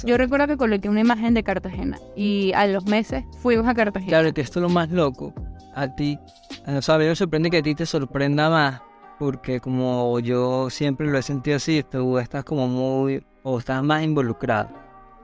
yo 0.03 0.17
recuerdo 0.17 0.47
que 0.47 0.57
coloqué 0.57 0.89
una 0.89 1.01
imagen 1.01 1.33
de 1.33 1.43
Cartagena 1.43 1.99
y 2.15 2.51
a 2.53 2.67
los 2.67 2.85
meses 2.85 3.23
fuimos 3.41 3.67
a 3.67 3.73
Cartagena. 3.73 4.09
Claro, 4.09 4.33
que 4.33 4.41
esto 4.41 4.59
es 4.59 4.63
lo 4.63 4.69
más 4.69 4.89
loco. 4.89 5.33
A 5.75 5.93
ti, 5.93 6.17
o 6.65 6.81
sea, 6.81 6.95
a 6.95 6.97
mí 6.97 7.05
me 7.05 7.15
sorprende 7.15 7.49
que 7.49 7.57
a 7.57 7.61
ti 7.61 7.75
te 7.75 7.85
sorprenda 7.85 8.49
más, 8.49 8.81
porque 9.19 9.59
como 9.59 10.19
yo 10.19 10.69
siempre 10.69 11.07
lo 11.07 11.17
he 11.17 11.21
sentido 11.21 11.57
así, 11.57 11.83
tú 11.83 12.17
estás 12.17 12.43
como 12.45 12.67
muy, 12.67 13.23
o 13.43 13.59
estás 13.59 13.83
más 13.83 14.03
involucrado. 14.03 14.69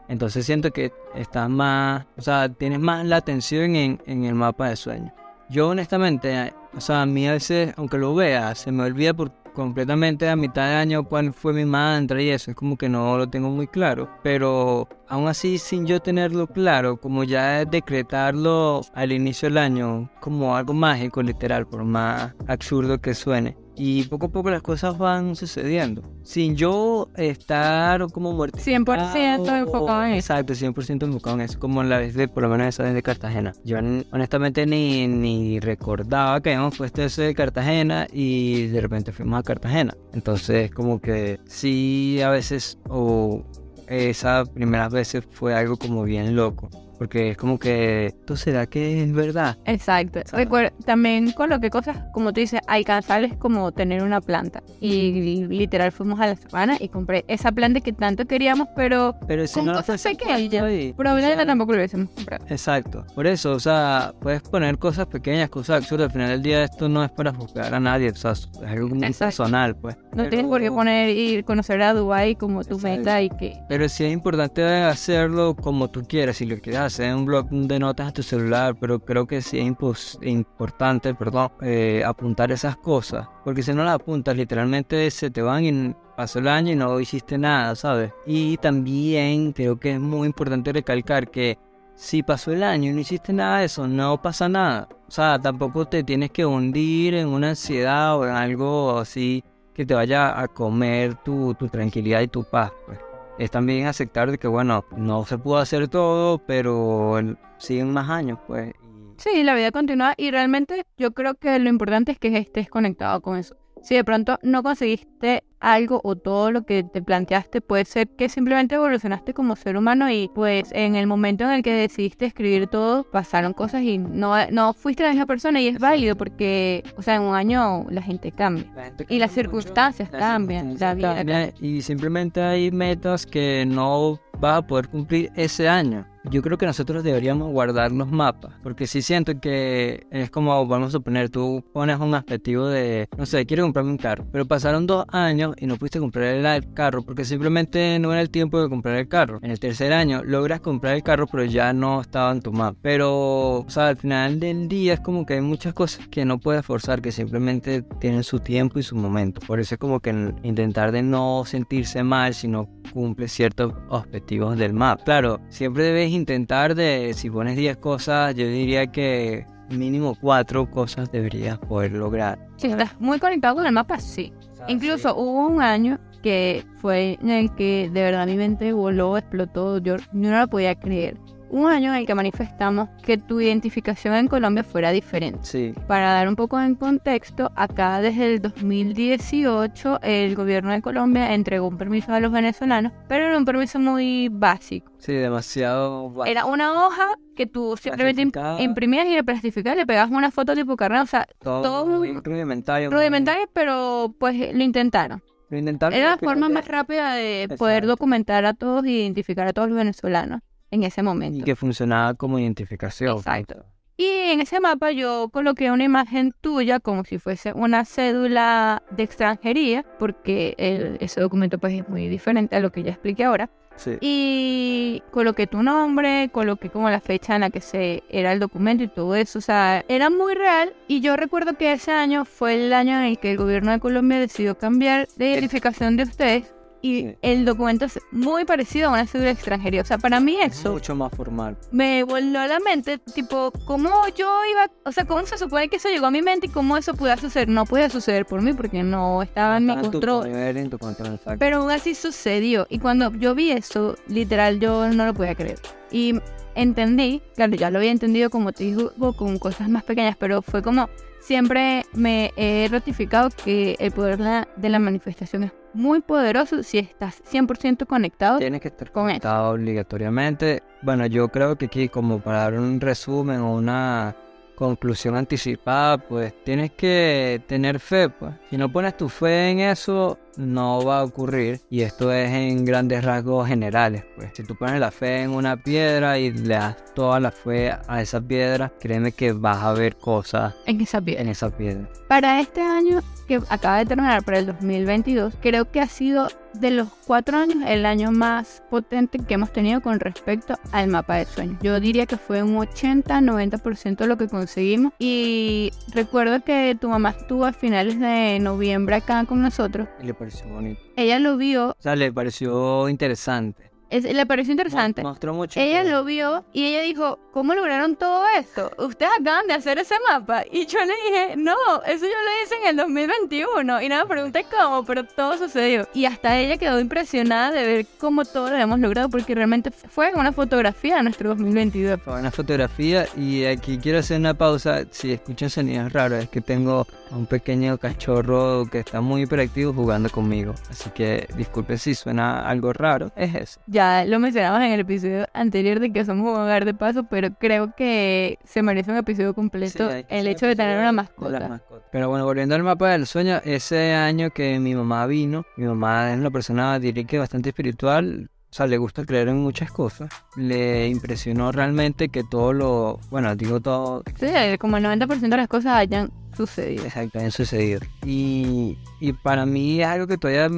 Entonces 0.09 0.45
siento 0.45 0.71
que 0.71 0.91
estás 1.15 1.49
más, 1.49 2.05
o 2.17 2.21
sea, 2.21 2.49
tienes 2.49 2.79
más 2.79 3.05
la 3.05 3.15
atención 3.15 3.75
en, 3.77 4.01
en 4.05 4.25
el 4.25 4.35
mapa 4.35 4.69
de 4.69 4.75
sueño. 4.75 5.13
Yo 5.51 5.67
honestamente, 5.67 6.53
o 6.73 6.79
sea, 6.79 7.01
a 7.01 7.05
mí 7.05 7.27
a 7.27 7.33
veces, 7.33 7.73
aunque 7.75 7.97
lo 7.97 8.15
vea, 8.15 8.55
se 8.55 8.71
me 8.71 8.83
olvida 8.83 9.13
por 9.13 9.33
completamente 9.53 10.29
a 10.29 10.37
mitad 10.37 10.65
de 10.69 10.75
año 10.75 11.03
cuál 11.03 11.33
fue 11.33 11.51
mi 11.51 11.65
mantra 11.65 12.21
y 12.21 12.29
eso, 12.29 12.51
es 12.51 12.55
como 12.55 12.77
que 12.77 12.87
no 12.87 13.17
lo 13.17 13.27
tengo 13.27 13.49
muy 13.49 13.67
claro, 13.67 14.09
pero 14.23 14.87
aún 15.09 15.27
así 15.27 15.57
sin 15.57 15.85
yo 15.85 15.99
tenerlo 15.99 16.47
claro, 16.47 16.95
como 16.95 17.25
ya 17.25 17.65
decretarlo 17.65 18.79
al 18.93 19.11
inicio 19.11 19.49
del 19.49 19.57
año 19.57 20.09
como 20.21 20.55
algo 20.55 20.73
mágico 20.73 21.21
literal, 21.21 21.67
por 21.67 21.83
más 21.83 22.33
absurdo 22.47 23.01
que 23.01 23.13
suene, 23.13 23.57
y 23.83 24.03
poco 24.03 24.27
a 24.27 24.29
poco 24.29 24.51
las 24.51 24.61
cosas 24.61 24.95
van 24.99 25.35
sucediendo. 25.35 26.03
Sin 26.21 26.55
yo 26.55 27.09
estar 27.15 28.05
como 28.11 28.31
muerto. 28.31 28.59
100% 28.59 29.57
enfocado 29.57 30.05
en 30.05 30.11
eso. 30.11 30.33
Exacto, 30.33 30.53
100% 30.53 31.05
enfocado 31.05 31.37
en 31.37 31.41
eso. 31.41 31.57
Como 31.57 31.81
la 31.81 31.97
vez 31.97 32.13
de, 32.13 32.27
por 32.27 32.43
lo 32.43 32.49
menos 32.49 32.67
esa 32.67 32.83
vez 32.83 32.93
de 32.93 33.01
Cartagena. 33.01 33.53
Yo 33.63 33.79
honestamente 34.11 34.67
ni, 34.67 35.07
ni 35.07 35.59
recordaba 35.59 36.39
que 36.41 36.51
habíamos 36.51 36.77
puesto 36.77 37.01
eso 37.01 37.23
de 37.23 37.33
Cartagena 37.33 38.05
y 38.13 38.67
de 38.67 38.81
repente 38.81 39.11
fuimos 39.11 39.39
a 39.39 39.43
Cartagena. 39.43 39.97
Entonces, 40.13 40.69
como 40.69 41.01
que 41.01 41.39
sí, 41.47 42.21
a 42.23 42.29
veces, 42.29 42.77
o 42.87 43.43
esas 43.87 44.47
primeras 44.49 44.93
veces 44.93 45.25
fue 45.31 45.55
algo 45.55 45.77
como 45.77 46.03
bien 46.03 46.35
loco 46.35 46.69
porque 47.01 47.31
es 47.31 47.37
como 47.37 47.57
que, 47.57 48.05
¿esto 48.05 48.35
será 48.35 48.67
que 48.67 49.01
es 49.01 49.11
verdad? 49.11 49.57
Exacto. 49.65 50.19
Recuerda, 50.33 50.71
también 50.85 51.31
coloqué 51.31 51.71
cosas, 51.71 51.97
como 52.13 52.31
tú 52.31 52.41
dices, 52.41 52.59
alcanzables 52.67 53.35
como 53.37 53.71
tener 53.71 54.03
una 54.03 54.21
planta. 54.21 54.61
Y 54.79 55.47
literal 55.47 55.91
fuimos 55.91 56.19
a 56.19 56.27
la 56.27 56.35
semana 56.35 56.77
y 56.79 56.89
compré 56.89 57.25
esa 57.27 57.51
planta 57.51 57.79
que 57.79 57.91
tanto 57.91 58.25
queríamos, 58.25 58.67
pero, 58.75 59.15
Pero 59.27 59.47
si 59.47 59.55
con 59.55 59.65
no 59.65 59.73
cosas 59.73 60.03
pequeñas. 60.03 60.93
Probablemente 60.95 61.43
tampoco 61.43 61.71
lo 61.71 61.79
hubiésemos 61.79 62.09
comprado. 62.11 62.45
Exacto, 62.49 63.03
por 63.15 63.25
eso, 63.25 63.53
o 63.53 63.59
sea, 63.59 64.13
puedes 64.21 64.43
poner 64.43 64.77
cosas 64.77 65.07
pequeñas, 65.07 65.49
cosas 65.49 65.77
absurdas. 65.77 66.05
Al 66.09 66.11
final 66.13 66.29
del 66.29 66.43
día, 66.43 66.63
esto 66.65 66.87
no 66.87 67.03
es 67.03 67.09
para 67.09 67.33
juzgar 67.33 67.73
a 67.73 67.79
nadie, 67.79 68.11
o 68.11 68.15
sea, 68.15 68.33
es 68.33 68.47
algo 68.63 68.89
muy 68.89 68.99
Exacto. 69.07 69.37
personal, 69.37 69.75
pues. 69.75 69.97
No 70.13 70.29
tienes 70.29 70.45
por 70.45 70.59
qué 70.59 70.65
Pero- 70.65 70.75
poner 70.75 71.09
ir 71.09 71.45
conocer 71.45 71.81
a 71.81 71.95
Dubai 71.95 72.35
como 72.35 72.63
tu 72.63 72.75
Exacto. 72.75 72.97
meta 72.99 73.21
y 73.23 73.29
que 73.31 73.57
Pero 73.67 73.89
sí 73.89 74.03
es 74.03 74.13
importante 74.13 74.63
hacerlo 74.63 75.55
como 75.55 75.89
tú 75.89 76.03
quieras, 76.07 76.37
si 76.37 76.45
lo 76.45 76.59
quieres 76.59 76.90
hacer 76.91 77.15
un 77.15 77.25
blog 77.25 77.49
de 77.49 77.79
notas 77.79 78.09
a 78.09 78.11
tu 78.11 78.21
celular, 78.23 78.75
pero 78.79 78.99
creo 78.99 79.25
que 79.25 79.41
sí 79.41 79.59
es 79.59 80.17
importante, 80.21 81.13
perdón, 81.15 81.49
eh, 81.61 82.03
apuntar 82.05 82.51
esas 82.51 82.75
cosas, 82.77 83.27
porque 83.43 83.63
si 83.63 83.73
no 83.73 83.83
las 83.83 83.95
apuntas, 83.95 84.35
literalmente 84.35 85.09
se 85.09 85.31
te 85.31 85.41
van 85.41 85.63
y 85.63 85.95
pasó 86.15 86.39
el 86.39 86.47
año 86.47 86.73
y 86.73 86.75
no 86.75 86.99
hiciste 86.99 87.37
nada, 87.37 87.75
¿sabes? 87.75 88.11
Y 88.25 88.57
también 88.57 89.53
creo 89.53 89.79
que 89.79 89.93
es 89.93 89.99
muy 89.99 90.27
importante 90.27 90.73
recalcar 90.73 91.31
que 91.31 91.57
si 91.95 92.23
pasó 92.23 92.51
el 92.51 92.63
año 92.63 92.91
y 92.91 92.93
no 92.93 92.99
hiciste 92.99 93.31
nada 93.31 93.59
de 93.59 93.65
eso, 93.65 93.87
no 93.87 94.21
pasa 94.21 94.49
nada. 94.49 94.89
O 95.07 95.11
sea, 95.11 95.39
tampoco 95.39 95.85
te 95.85 96.03
tienes 96.03 96.31
que 96.31 96.45
hundir 96.45 97.15
en 97.15 97.27
una 97.27 97.49
ansiedad 97.49 98.17
o 98.17 98.25
en 98.25 98.31
algo 98.31 98.97
así 98.97 99.43
que 99.73 99.85
te 99.85 99.93
vaya 99.93 100.39
a 100.39 100.47
comer 100.47 101.15
tu, 101.23 101.53
tu 101.55 101.69
tranquilidad 101.69 102.21
y 102.21 102.27
tu 102.27 102.43
paz. 102.43 102.71
Pues. 102.85 103.10
Es 103.37 103.51
también 103.51 103.87
aceptar 103.87 104.29
de 104.29 104.37
que, 104.37 104.47
bueno, 104.47 104.85
no 104.95 105.25
se 105.25 105.37
pudo 105.37 105.57
hacer 105.57 105.87
todo, 105.87 106.39
pero 106.39 107.19
siguen 107.57 107.91
más 107.93 108.09
años, 108.09 108.39
pues. 108.47 108.73
Sí, 109.17 109.43
la 109.43 109.53
vida 109.53 109.71
continúa 109.71 110.13
y 110.17 110.31
realmente 110.31 110.85
yo 110.97 111.11
creo 111.11 111.35
que 111.35 111.59
lo 111.59 111.69
importante 111.69 112.11
es 112.11 112.19
que 112.19 112.35
estés 112.37 112.69
conectado 112.69 113.21
con 113.21 113.37
eso. 113.37 113.55
Si 113.81 113.95
de 113.95 114.03
pronto 114.03 114.37
no 114.43 114.63
conseguiste 114.63 115.43
algo 115.59 116.01
o 116.03 116.15
todo 116.15 116.51
lo 116.51 116.65
que 116.65 116.83
te 116.83 117.01
planteaste, 117.01 117.61
puede 117.61 117.85
ser 117.85 118.09
que 118.09 118.29
simplemente 118.29 118.75
evolucionaste 118.75 119.33
como 119.33 119.55
ser 119.55 119.77
humano 119.77 120.09
y 120.09 120.29
pues 120.33 120.71
en 120.71 120.95
el 120.95 121.07
momento 121.07 121.43
en 121.43 121.51
el 121.51 121.63
que 121.63 121.73
decidiste 121.73 122.25
escribir 122.25 122.67
todo, 122.67 123.03
pasaron 123.03 123.53
cosas 123.53 123.83
y 123.83 123.97
no, 123.97 124.33
no 124.49 124.73
fuiste 124.73 125.03
la 125.03 125.09
misma 125.09 125.27
persona 125.27 125.61
y 125.61 125.67
es 125.67 125.79
válido 125.79 126.15
porque, 126.15 126.83
o 126.97 127.01
sea, 127.01 127.15
en 127.15 127.21
un 127.21 127.35
año 127.35 127.85
la 127.89 128.01
gente 128.01 128.31
cambia. 128.31 128.65
La 128.75 128.83
gente 128.85 129.05
Y 129.09 129.19
las 129.19 129.31
mucho, 129.31 129.41
circunstancias 129.41 130.09
cambian, 130.09 130.77
la 130.79 130.93
vida 130.93 131.15
cambian, 131.15 131.53
Y 131.61 131.81
simplemente 131.81 132.41
hay 132.41 132.71
metas 132.71 133.25
que 133.25 133.65
no 133.67 134.19
vas 134.39 134.57
a 134.57 134.61
poder 134.67 134.89
cumplir 134.89 135.31
ese 135.35 135.69
año. 135.69 136.10
Yo 136.29 136.41
creo 136.41 136.57
que 136.57 136.67
nosotros 136.67 137.03
deberíamos 137.03 137.51
guardar 137.51 137.91
los 137.91 138.11
mapas, 138.11 138.53
porque 138.61 138.85
si 138.85 139.01
siento 139.01 139.39
que 139.39 140.05
es 140.11 140.29
como, 140.29 140.67
vamos 140.67 140.89
a 140.89 140.91
suponer, 140.91 141.29
tú 141.29 141.63
pones 141.73 141.99
un 141.99 142.13
objetivo 142.13 142.67
de, 142.67 143.09
no 143.17 143.25
sé, 143.25 143.45
quiero 143.45 143.63
comprarme 143.63 143.91
un 143.91 143.97
carro, 143.97 144.25
pero 144.31 144.45
pasaron 144.45 144.85
dos 144.85 145.05
años 145.09 145.55
y 145.57 145.65
no 145.65 145.77
pudiste 145.77 145.99
comprar 145.99 146.25
el 146.35 146.73
carro 146.73 147.01
porque 147.01 147.25
simplemente 147.25 147.97
no 147.99 148.11
era 148.11 148.21
el 148.21 148.29
tiempo 148.29 148.61
de 148.61 148.69
comprar 148.69 148.95
el 148.97 149.07
carro. 149.07 149.39
En 149.41 149.49
el 149.49 149.59
tercer 149.59 149.93
año 149.93 150.23
logras 150.23 150.61
comprar 150.61 150.95
el 150.95 151.03
carro, 151.03 151.25
pero 151.27 151.43
ya 151.43 151.73
no 151.73 152.01
estaba 152.01 152.31
en 152.31 152.41
tu 152.41 152.51
mapa. 152.51 152.77
Pero, 152.81 153.59
o 153.59 153.69
sea, 153.69 153.87
al 153.87 153.97
final 153.97 154.39
del 154.39 154.67
día 154.67 154.93
es 154.93 154.99
como 154.99 155.25
que 155.25 155.35
hay 155.35 155.41
muchas 155.41 155.73
cosas 155.73 156.07
que 156.07 156.23
no 156.23 156.39
puedes 156.39 156.65
forzar, 156.65 157.01
que 157.01 157.11
simplemente 157.11 157.81
tienen 157.99 158.23
su 158.23 158.39
tiempo 158.39 158.77
y 158.77 158.83
su 158.83 158.95
momento. 158.95 159.41
Por 159.47 159.59
eso 159.59 159.75
es 159.75 159.79
como 159.79 159.99
que 159.99 160.11
intentar 160.43 160.91
de 160.91 161.01
no 161.01 161.43
sentirse 161.45 162.03
mal 162.03 162.33
si 162.33 162.47
no 162.47 162.69
cumple 162.93 163.27
ciertos 163.27 163.73
objetivos 163.89 164.57
del 164.57 164.73
mapa. 164.73 165.03
Claro, 165.03 165.39
siempre 165.49 165.83
debes 165.83 166.10
intentar 166.11 166.75
de, 166.75 167.13
si 167.13 167.29
pones 167.29 167.55
10 167.57 167.77
cosas, 167.77 168.35
yo 168.35 168.47
diría 168.47 168.87
que 168.87 169.45
mínimo 169.69 170.15
4 170.19 170.69
cosas 170.69 171.11
deberías 171.11 171.57
poder 171.59 171.93
lograr. 171.93 172.39
Si 172.57 172.67
estás 172.67 172.99
muy 172.99 173.19
conectado 173.19 173.55
con 173.55 173.65
el 173.65 173.71
mapa, 173.71 173.99
sí. 173.99 174.33
Incluso 174.67 175.15
hubo 175.15 175.47
un 175.47 175.61
año 175.61 175.99
que 176.21 176.63
fue 176.77 177.17
en 177.21 177.29
el 177.29 177.55
que 177.55 177.89
de 177.91 178.03
verdad 178.03 178.27
mi 178.27 178.35
mente 178.35 178.73
voló, 178.73 179.17
explotó, 179.17 179.79
yo, 179.79 179.97
yo 179.97 180.05
no 180.11 180.39
lo 180.39 180.47
podía 180.47 180.75
creer. 180.75 181.17
Un 181.51 181.67
año 181.67 181.91
en 181.91 181.99
el 181.99 182.05
que 182.07 182.15
manifestamos 182.15 182.87
que 183.03 183.17
tu 183.17 183.41
identificación 183.41 184.15
en 184.15 184.29
Colombia 184.29 184.63
fuera 184.63 184.91
diferente. 184.91 185.39
Sí, 185.41 185.73
Para 185.85 186.13
dar 186.13 186.29
un 186.29 186.37
poco 186.37 186.57
en 186.61 186.75
contexto, 186.75 187.51
acá 187.57 187.99
desde 187.99 188.33
el 188.33 188.41
2018 188.41 189.99
el 190.01 190.33
gobierno 190.35 190.71
de 190.71 190.81
Colombia 190.81 191.33
entregó 191.33 191.67
un 191.67 191.77
permiso 191.77 192.13
a 192.13 192.21
los 192.21 192.31
venezolanos, 192.31 192.93
pero 193.09 193.25
era 193.25 193.37
un 193.37 193.43
permiso 193.43 193.79
muy 193.79 194.29
básico. 194.31 194.93
sí, 194.97 195.11
demasiado... 195.11 196.09
básico. 196.11 196.31
Era 196.31 196.45
una 196.45 196.85
hoja 196.85 197.15
que 197.35 197.47
tú 197.47 197.75
simplemente 197.75 198.21
imprimías 198.59 199.05
y 199.07 199.15
le 199.15 199.23
plastificabas, 199.25 199.75
le 199.77 199.85
pegabas 199.85 200.09
una 200.09 200.31
foto 200.31 200.55
tipo 200.55 200.77
carnet, 200.77 201.03
o 201.03 201.05
sea, 201.05 201.27
todo, 201.39 201.61
todo 201.63 201.85
muy 201.85 202.13
rudimentario. 202.13 202.89
rudimentario, 202.89 203.49
pero 203.51 204.15
pues 204.17 204.55
lo 204.55 204.63
intentaron. 204.63 205.21
Lo 205.49 205.57
intentaron, 205.57 205.99
Era 205.99 206.11
la 206.11 206.17
forma 206.17 206.47
más 206.47 206.65
rápida 206.65 207.13
de 207.13 207.53
poder 207.57 207.85
documentar 207.85 208.45
a 208.45 208.53
todos 208.53 208.85
y 208.85 209.01
identificar 209.01 209.45
a 209.47 209.51
todos 209.51 209.67
los 209.67 209.77
venezolanos 209.77 210.39
en 210.71 210.83
ese 210.83 211.01
Y 211.01 211.03
momento. 211.03 211.45
que 211.45 211.55
funcionaba 211.55 212.13
como 212.15 212.39
identificación. 212.39 213.17
Exacto. 213.17 213.65
Y 213.97 214.05
en 214.31 214.41
ese 214.41 214.59
mapa 214.59 214.91
yo 214.91 215.29
coloqué 215.31 215.69
una 215.69 215.83
imagen 215.83 216.33
tuya 216.41 216.79
como 216.79 217.03
si 217.05 217.19
fuese 217.19 217.53
una 217.53 217.85
cédula 217.85 218.81
de 218.89 219.03
extranjería, 219.03 219.85
porque 219.99 220.55
el- 220.57 220.97
ese 221.01 221.21
documento 221.21 221.59
pues 221.59 221.73
es 221.73 221.87
muy 221.87 222.07
diferente 222.07 222.55
a 222.55 222.61
lo 222.61 222.71
que 222.71 222.81
ya 222.81 222.91
expliqué 222.91 223.25
ahora. 223.25 223.49
Sí. 223.75 223.97
Y 224.01 225.03
coloqué 225.11 225.45
tu 225.47 225.61
nombre, 225.63 226.29
coloqué 226.31 226.69
como 226.69 226.89
la 226.89 226.99
fecha 226.99 227.35
en 227.35 227.41
la 227.41 227.49
que 227.51 227.61
se 227.61 228.03
era 228.09 228.31
el 228.33 228.39
documento 228.39 228.83
y 228.83 228.87
todo 228.87 229.15
eso. 229.15 229.39
O 229.39 229.41
sea, 229.41 229.83
era 229.87 230.09
muy 230.09 230.33
real. 230.35 230.73
Y 230.87 231.01
yo 231.01 231.15
recuerdo 231.15 231.53
que 231.57 231.71
ese 231.71 231.91
año 231.91 232.25
fue 232.25 232.55
el 232.55 232.73
año 232.73 232.97
en 232.97 233.03
el 233.05 233.19
que 233.19 233.31
el 233.31 233.37
gobierno 233.37 233.71
de 233.71 233.79
Colombia 233.79 234.19
decidió 234.19 234.57
cambiar 234.57 235.07
de 235.15 235.31
identificación 235.31 235.95
de 235.97 236.03
ustedes. 236.03 236.53
Y 236.81 237.15
el 237.21 237.45
documento 237.45 237.85
es 237.85 237.99
muy 238.11 238.43
parecido 238.45 238.89
a 238.89 238.93
una 238.93 239.05
cédula 239.05 239.31
extranjería. 239.31 239.81
O 239.81 239.85
sea, 239.85 239.97
para 239.99 240.19
mí 240.19 240.37
eso 240.41 240.73
Mucho 240.73 240.95
más 240.95 241.11
formal. 241.13 241.55
me 241.71 242.03
voló 242.03 242.45
la 242.47 242.59
mente, 242.59 242.97
tipo, 242.97 243.51
¿cómo 243.65 243.89
yo 244.15 244.27
iba, 244.51 244.71
o 244.85 244.91
sea, 244.91 245.05
cómo 245.05 245.25
se 245.25 245.37
supone 245.37 245.69
que 245.69 245.75
eso 245.75 245.89
llegó 245.89 246.07
a 246.07 246.11
mi 246.11 246.21
mente 246.21 246.47
y 246.47 246.49
cómo 246.49 246.77
eso 246.77 246.95
podía 246.95 247.17
suceder? 247.17 247.49
No 247.49 247.65
podía 247.65 247.89
suceder 247.89 248.25
por 248.25 248.41
mí 248.41 248.53
porque 248.53 248.81
no 248.83 249.21
estaba 249.21 249.57
en 249.57 249.67
mi 249.67 249.75
control. 249.77 250.23
poder, 250.23 250.57
en 250.57 250.69
tu 250.69 250.79
control. 250.79 251.19
Pero 251.37 251.57
aún 251.57 251.71
así 251.71 251.93
sucedió. 251.93 252.65
Y 252.69 252.79
cuando 252.79 253.11
yo 253.13 253.35
vi 253.35 253.51
eso, 253.51 253.95
literal, 254.07 254.59
yo 254.59 254.89
no 254.89 255.05
lo 255.05 255.13
podía 255.13 255.35
creer. 255.35 255.59
Y 255.91 256.19
entendí, 256.55 257.21
claro, 257.35 257.55
ya 257.55 257.69
lo 257.69 257.77
había 257.77 257.91
entendido 257.91 258.29
como 258.29 258.51
te 258.53 258.63
digo, 258.63 258.91
con 259.15 259.37
cosas 259.39 259.69
más 259.69 259.83
pequeñas, 259.83 260.15
pero 260.17 260.41
fue 260.41 260.61
como 260.61 260.89
siempre 261.19 261.85
me 261.93 262.33
he 262.35 262.67
ratificado 262.69 263.29
que 263.29 263.75
el 263.79 263.91
poder 263.91 264.47
de 264.55 264.69
la 264.69 264.79
manifestación 264.79 265.43
es 265.43 265.51
muy 265.73 266.01
poderoso 266.01 266.63
si 266.63 266.79
estás 266.79 267.21
100% 267.23 267.85
conectado. 267.85 268.39
Tienes 268.39 268.61
que 268.61 268.69
estar 268.69 268.91
con 268.91 269.03
conectado 269.03 269.51
obligatoriamente. 269.51 270.63
Bueno, 270.81 271.05
yo 271.05 271.29
creo 271.29 271.57
que 271.57 271.65
aquí 271.65 271.89
como 271.89 272.19
para 272.19 272.39
dar 272.39 272.53
un 272.53 272.79
resumen 272.79 273.39
o 273.41 273.55
una 273.55 274.15
conclusión 274.55 275.15
anticipada, 275.15 275.97
pues 275.97 276.33
tienes 276.43 276.71
que 276.71 277.41
tener 277.47 277.79
fe, 277.79 278.09
pues. 278.09 278.33
Si 278.49 278.57
no 278.57 278.71
pones 278.71 278.95
tu 278.95 279.09
fe 279.09 279.49
en 279.49 279.59
eso, 279.59 280.19
no 280.37 280.83
va 280.85 280.99
a 280.99 281.03
ocurrir. 281.03 281.61
Y 281.69 281.81
esto 281.81 282.11
es 282.11 282.29
en 282.31 282.65
grandes 282.65 283.03
rasgos 283.03 283.47
generales, 283.47 284.03
pues. 284.15 284.31
Si 284.33 284.43
tú 284.43 284.55
pones 284.55 284.79
la 284.79 284.91
fe 284.91 285.21
en 285.21 285.31
una 285.31 285.57
piedra 285.57 286.17
y 286.17 286.31
le 286.31 286.55
das 286.55 286.77
toda 286.93 287.19
la 287.19 287.31
fe 287.31 287.71
a 287.87 288.01
esa 288.01 288.21
piedra, 288.21 288.71
créeme 288.79 289.11
que 289.11 289.33
vas 289.33 289.63
a 289.63 289.73
ver 289.73 289.95
cosas 289.97 290.53
En 290.65 290.81
esa 290.81 290.99
vida. 290.99 291.21
en 291.21 291.29
esa 291.29 291.49
piedra. 291.49 291.87
Para 292.07 292.39
este 292.41 292.61
año 292.61 293.01
que 293.27 293.39
acaba 293.49 293.77
de 293.77 293.85
terminar, 293.85 294.23
para 294.23 294.39
el 294.39 294.45
2022, 294.47 295.33
creo 295.41 295.71
que 295.71 295.79
ha 295.79 295.87
sido 295.87 296.27
de 296.53 296.71
los 296.71 296.89
cuatro 297.07 297.37
años 297.37 297.57
el 297.65 297.85
año 297.85 298.11
más 298.11 298.61
potente 298.69 299.19
que 299.19 299.35
hemos 299.35 299.53
tenido 299.53 299.79
con 299.81 300.01
respecto 300.01 300.55
al 300.73 300.89
mapa 300.89 301.15
de 301.15 301.25
sueños. 301.25 301.57
Yo 301.61 301.79
diría 301.79 302.05
que 302.05 302.17
fue 302.17 302.43
un 302.43 302.57
80-90% 302.57 304.05
lo 304.05 304.17
que 304.17 304.27
conseguimos. 304.27 304.91
Y 304.99 305.71
recuerdo 305.93 306.43
que 306.43 306.75
tu 306.79 306.89
mamá 306.89 307.11
estuvo 307.11 307.45
a 307.45 307.53
finales 307.53 307.99
de 307.99 308.39
noviembre 308.41 308.95
acá 308.95 309.23
con 309.25 309.41
nosotros. 309.41 309.87
Y 310.01 310.07
le 310.07 310.13
pareció 310.21 310.47
bonito. 310.49 310.79
Ella 310.95 311.17
lo 311.17 311.35
vio, 311.35 311.69
O 311.71 311.75
sea, 311.81 311.95
le 311.95 312.13
pareció 312.13 312.87
interesante. 312.89 313.70
Es- 313.91 314.03
le 314.05 314.25
pareció 314.25 314.51
interesante. 314.51 315.03
Mo- 315.03 315.09
Mostró 315.09 315.33
mucho. 315.33 315.59
Ella 315.59 315.83
lo 315.83 316.03
vio 316.03 316.43
y 316.53 316.65
ella 316.65 316.81
dijo, 316.81 317.19
¿cómo 317.33 317.53
lograron 317.53 317.95
todo 317.95 318.23
esto? 318.37 318.71
Ustedes 318.77 319.11
acaban 319.19 319.45
de 319.47 319.53
hacer 319.53 319.77
ese 319.77 319.95
mapa. 320.09 320.43
Y 320.51 320.65
yo 320.65 320.79
le 320.79 320.93
dije, 321.05 321.35
no, 321.37 321.55
eso 321.85 322.05
yo 322.05 322.11
lo 322.11 322.43
hice 322.43 322.55
en 322.63 322.69
el 322.69 322.75
2021. 322.77 323.81
Y 323.81 323.89
nada, 323.89 324.05
pregunté 324.05 324.45
cómo, 324.49 324.83
pero 324.85 325.03
todo 325.03 325.37
sucedió. 325.37 325.87
Y 325.93 326.05
hasta 326.05 326.37
ella 326.39 326.57
quedó 326.57 326.79
impresionada 326.79 327.51
de 327.51 327.65
ver 327.65 327.85
cómo 327.99 328.25
todo 328.25 328.49
lo 328.49 328.55
hemos 328.57 328.79
logrado, 328.79 329.09
porque 329.09 329.35
realmente 329.35 329.71
fue 329.71 330.11
una 330.15 330.31
fotografía 330.31 330.95
de 330.97 331.03
nuestro 331.03 331.29
2022. 331.29 331.99
Fue 332.01 332.19
una 332.19 332.31
fotografía 332.31 333.05
y 333.17 333.45
aquí 333.45 333.77
quiero 333.77 333.99
hacer 333.99 334.19
una 334.19 334.33
pausa. 334.33 334.83
Si 334.91 335.11
escuchan 335.11 335.49
sonidos 335.49 335.91
raros, 335.91 336.23
es 336.23 336.29
que 336.29 336.41
tengo 336.41 336.87
a 337.11 337.15
un 337.15 337.25
pequeño 337.25 337.77
cachorro 337.77 338.65
que 338.71 338.79
está 338.79 339.01
muy 339.01 339.23
hiperactivo 339.23 339.73
jugando 339.73 340.09
conmigo. 340.09 340.53
Así 340.69 340.89
que 340.91 341.27
disculpe 341.35 341.77
si 341.77 341.93
suena 341.95 342.47
algo 342.47 342.71
raro. 342.73 343.11
Es 343.15 343.35
eso. 343.35 343.59
Ya 343.67 343.80
ya 343.81 344.05
lo 344.05 344.19
mencionamos 344.19 344.61
en 344.61 344.71
el 344.71 344.79
episodio 344.81 345.25
anterior 345.33 345.79
de 345.79 345.91
que 345.91 346.05
somos 346.05 346.29
un 346.33 346.39
hogar 346.41 346.65
de 346.65 346.73
paso, 346.73 347.03
pero 347.05 347.29
creo 347.39 347.73
que 347.75 348.37
se 348.43 348.61
merece 348.61 348.91
un 348.91 348.97
episodio 348.97 349.33
completo 349.33 349.89
Sí, 349.91 350.05
el 350.09 350.27
hecho 350.27 350.45
de 350.47 350.55
tener 350.55 350.77
una 350.77 350.87
de 350.87 350.91
mascota. 350.93 351.47
mascotas. 351.49 351.87
Pero 351.91 352.09
bueno, 352.09 352.25
volviendo 352.25 352.55
al 352.55 352.63
mapa 352.63 352.89
del 352.89 353.05
sueño, 353.07 353.41
ese 353.43 353.93
año 353.93 354.29
que 354.31 354.59
mi 354.59 354.75
mamá 354.75 355.05
vino, 355.07 355.45
mi 355.57 355.65
mamá 355.65 356.11
es 356.13 356.19
una 356.19 356.31
persona, 356.31 356.79
diría 356.79 357.03
que 357.05 357.17
bastante 357.19 357.49
espiritual, 357.49 358.29
o 358.49 358.53
sea, 358.53 358.67
le 358.67 358.77
gusta 358.77 359.05
creer 359.05 359.29
en 359.29 359.37
muchas 359.37 359.71
cosas. 359.71 360.09
Le 360.35 360.87
impresionó 360.89 361.51
realmente 361.51 362.09
que 362.09 362.23
todo 362.23 362.51
lo, 362.53 362.99
bueno, 363.09 363.35
digo 363.35 363.59
todo, 363.61 364.03
Sí, 364.19 364.27
como 364.59 364.77
el 364.77 364.83
90% 364.85 365.19
de 365.29 365.37
las 365.37 365.47
cosas 365.47 365.73
hayan 365.77 366.11
sucedido. 366.35 366.83
exacto, 366.85 367.19
han 367.19 367.31
sucedido. 367.31 367.79
Y, 368.05 368.77
y 368.99 369.13
para 369.13 369.45
mí 369.45 369.81
es 369.81 369.87
algo 369.87 370.05
que 370.07 370.17
todavía 370.17 370.49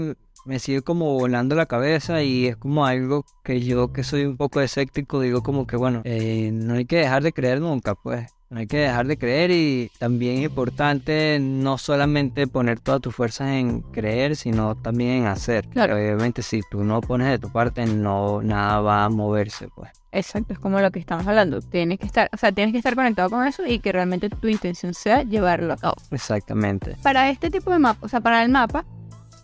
me 0.46 0.60
sigue 0.60 0.82
como 0.82 1.14
volando 1.14 1.56
la 1.56 1.66
cabeza 1.66 2.24
y 2.24 2.48
es 2.48 2.58
como 2.58 2.86
algo 2.86 3.26
que 3.44 3.62
yo 3.62 3.94
que 3.94 4.04
soy 4.04 4.26
un 4.26 4.38
poco 4.38 4.62
escéptico 4.62 5.20
digo 5.20 5.44
como 5.44 5.68
que 5.68 5.78
bueno, 5.78 6.02
eh, 6.04 6.52
no 6.54 6.76
hay 6.76 6.86
que 6.86 6.98
dejar 6.98 7.24
de 7.24 7.34
creer 7.34 7.62
nunca, 7.62 7.96
pues. 7.96 8.30
No 8.50 8.60
hay 8.60 8.68
que 8.68 8.78
dejar 8.78 9.08
de 9.08 9.18
creer 9.18 9.50
y 9.50 9.90
también 9.98 10.38
es 10.38 10.44
importante 10.44 11.40
no 11.42 11.80
solamente 11.80 12.46
poner 12.46 12.80
todas 12.80 13.02
tus 13.02 13.16
fuerzas 13.16 13.48
en 13.48 13.82
creer, 13.82 14.36
sino 14.36 14.76
también 14.76 15.24
en 15.24 15.26
hacer. 15.26 15.68
Claro. 15.70 15.96
Obviamente 15.96 16.44
si 16.44 16.62
tú 16.70 16.84
no 16.84 17.02
pones 17.02 17.30
de 17.30 17.40
tu 17.40 17.52
parte, 17.52 17.84
no 17.88 18.44
nada 18.44 18.80
va 18.82 19.06
a 19.06 19.10
moverse, 19.10 19.70
pues. 19.76 19.90
Exacto, 20.12 20.54
es 20.54 20.60
como 20.60 20.80
lo 20.80 20.92
que 20.92 21.00
estamos 21.00 21.26
hablando. 21.26 21.62
Tienes 21.62 21.98
que 21.98 22.06
estar, 22.06 22.30
o 22.32 22.38
sea, 22.38 22.52
tienes 22.52 22.74
que 22.74 22.78
estar 22.78 22.94
conectado 22.94 23.32
con 23.32 23.44
eso 23.48 23.66
y 23.66 23.80
que 23.80 23.92
realmente 23.92 24.30
tu 24.30 24.48
intención 24.48 24.94
sea 24.94 25.24
llevarlo 25.24 25.74
a 25.74 25.78
cabo. 25.78 25.96
Exactamente. 26.12 26.96
Para 27.02 27.32
este 27.32 27.50
tipo 27.50 27.72
de 27.72 27.80
mapa, 27.80 28.06
o 28.06 28.08
sea, 28.08 28.22
para 28.22 28.44
el 28.44 28.52
mapa, 28.52 28.86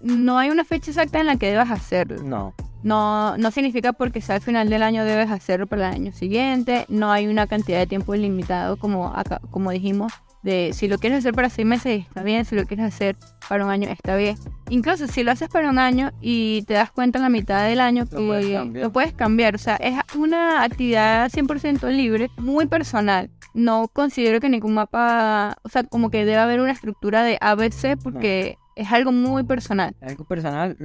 no 0.03 0.37
hay 0.37 0.49
una 0.49 0.63
fecha 0.63 0.91
exacta 0.91 1.19
en 1.19 1.25
la 1.27 1.35
que 1.37 1.47
debas 1.49 1.71
hacerlo. 1.71 2.21
No. 2.23 2.53
No, 2.81 3.37
no 3.37 3.51
significa 3.51 3.91
porque 3.91 4.21
sea 4.21 4.35
al 4.35 4.41
final 4.41 4.69
del 4.69 4.83
año 4.83 5.03
debes 5.03 5.29
hacerlo 5.31 5.67
para 5.67 5.89
el 5.89 5.93
año 5.95 6.11
siguiente. 6.13 6.85
No 6.87 7.11
hay 7.11 7.27
una 7.27 7.45
cantidad 7.47 7.77
de 7.79 7.87
tiempo 7.87 8.15
limitado 8.15 8.77
como 8.77 9.07
acá, 9.13 9.41
como 9.51 9.71
dijimos. 9.71 10.13
De 10.41 10.71
si 10.71 10.87
lo 10.87 10.97
quieres 10.99 11.19
hacer 11.19 11.33
para 11.33 11.49
seis 11.49 11.67
meses 11.67 12.05
está 12.07 12.23
bien, 12.23 12.45
si 12.45 12.55
lo 12.55 12.63
quieres 12.65 12.85
hacer 12.85 13.17
para 13.49 13.65
un 13.65 13.71
año 13.71 13.89
está 13.89 14.15
bien. 14.15 14.37
Incluso 14.69 15.05
si 15.07 15.23
lo 15.23 15.31
haces 15.33 15.49
para 15.49 15.69
un 15.69 15.77
año 15.77 16.11
y 16.21 16.61
te 16.65 16.75
das 16.75 16.91
cuenta 16.91 17.17
en 17.19 17.23
la 17.23 17.29
mitad 17.29 17.67
del 17.67 17.81
año 17.81 18.05
que 18.07 18.15
Lo 18.15 18.27
puedes 18.27 18.53
cambiar. 18.53 18.85
lo 18.85 18.91
puedes 18.93 19.13
cambiar. 19.13 19.55
O 19.55 19.57
sea, 19.57 19.75
es 19.75 19.95
una 20.15 20.63
actividad 20.63 21.29
100% 21.29 21.91
libre, 21.91 22.29
muy 22.37 22.67
personal. 22.67 23.29
No 23.53 23.89
considero 23.91 24.39
que 24.39 24.47
ningún 24.47 24.75
mapa, 24.75 25.57
o 25.63 25.67
sea, 25.67 25.83
como 25.83 26.09
que 26.09 26.19
debe 26.19 26.37
haber 26.37 26.61
una 26.61 26.71
estructura 26.71 27.23
de 27.23 27.37
ABC 27.41 27.97
porque 28.01 28.57
es 28.79 28.91
algo 28.93 29.11
muy 29.11 29.43
personal. 29.43 29.93
Algo 30.01 30.23
personal, 30.23 30.77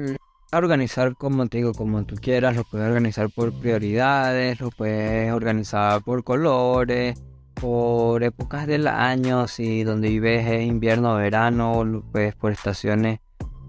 organizar 0.53 1.15
como 1.15 1.47
te 1.47 1.59
digo, 1.59 1.73
como 1.73 2.05
tú 2.05 2.17
quieras, 2.17 2.57
lo 2.57 2.65
puedes 2.65 2.89
organizar 2.89 3.31
por 3.31 3.53
prioridades, 3.53 4.61
lo 4.61 4.71
puedes 4.71 5.33
organizar 5.33 6.03
por 6.03 6.25
colores, 6.25 7.23
por 7.55 8.25
épocas 8.25 8.67
del 8.67 8.89
año, 8.89 9.47
si 9.47 9.85
donde 9.85 10.09
vives 10.09 10.45
es 10.47 10.67
invierno 10.67 11.15
verano, 11.15 11.85
lo 11.85 12.03
puedes 12.03 12.35
por 12.35 12.51
estaciones, 12.51 13.21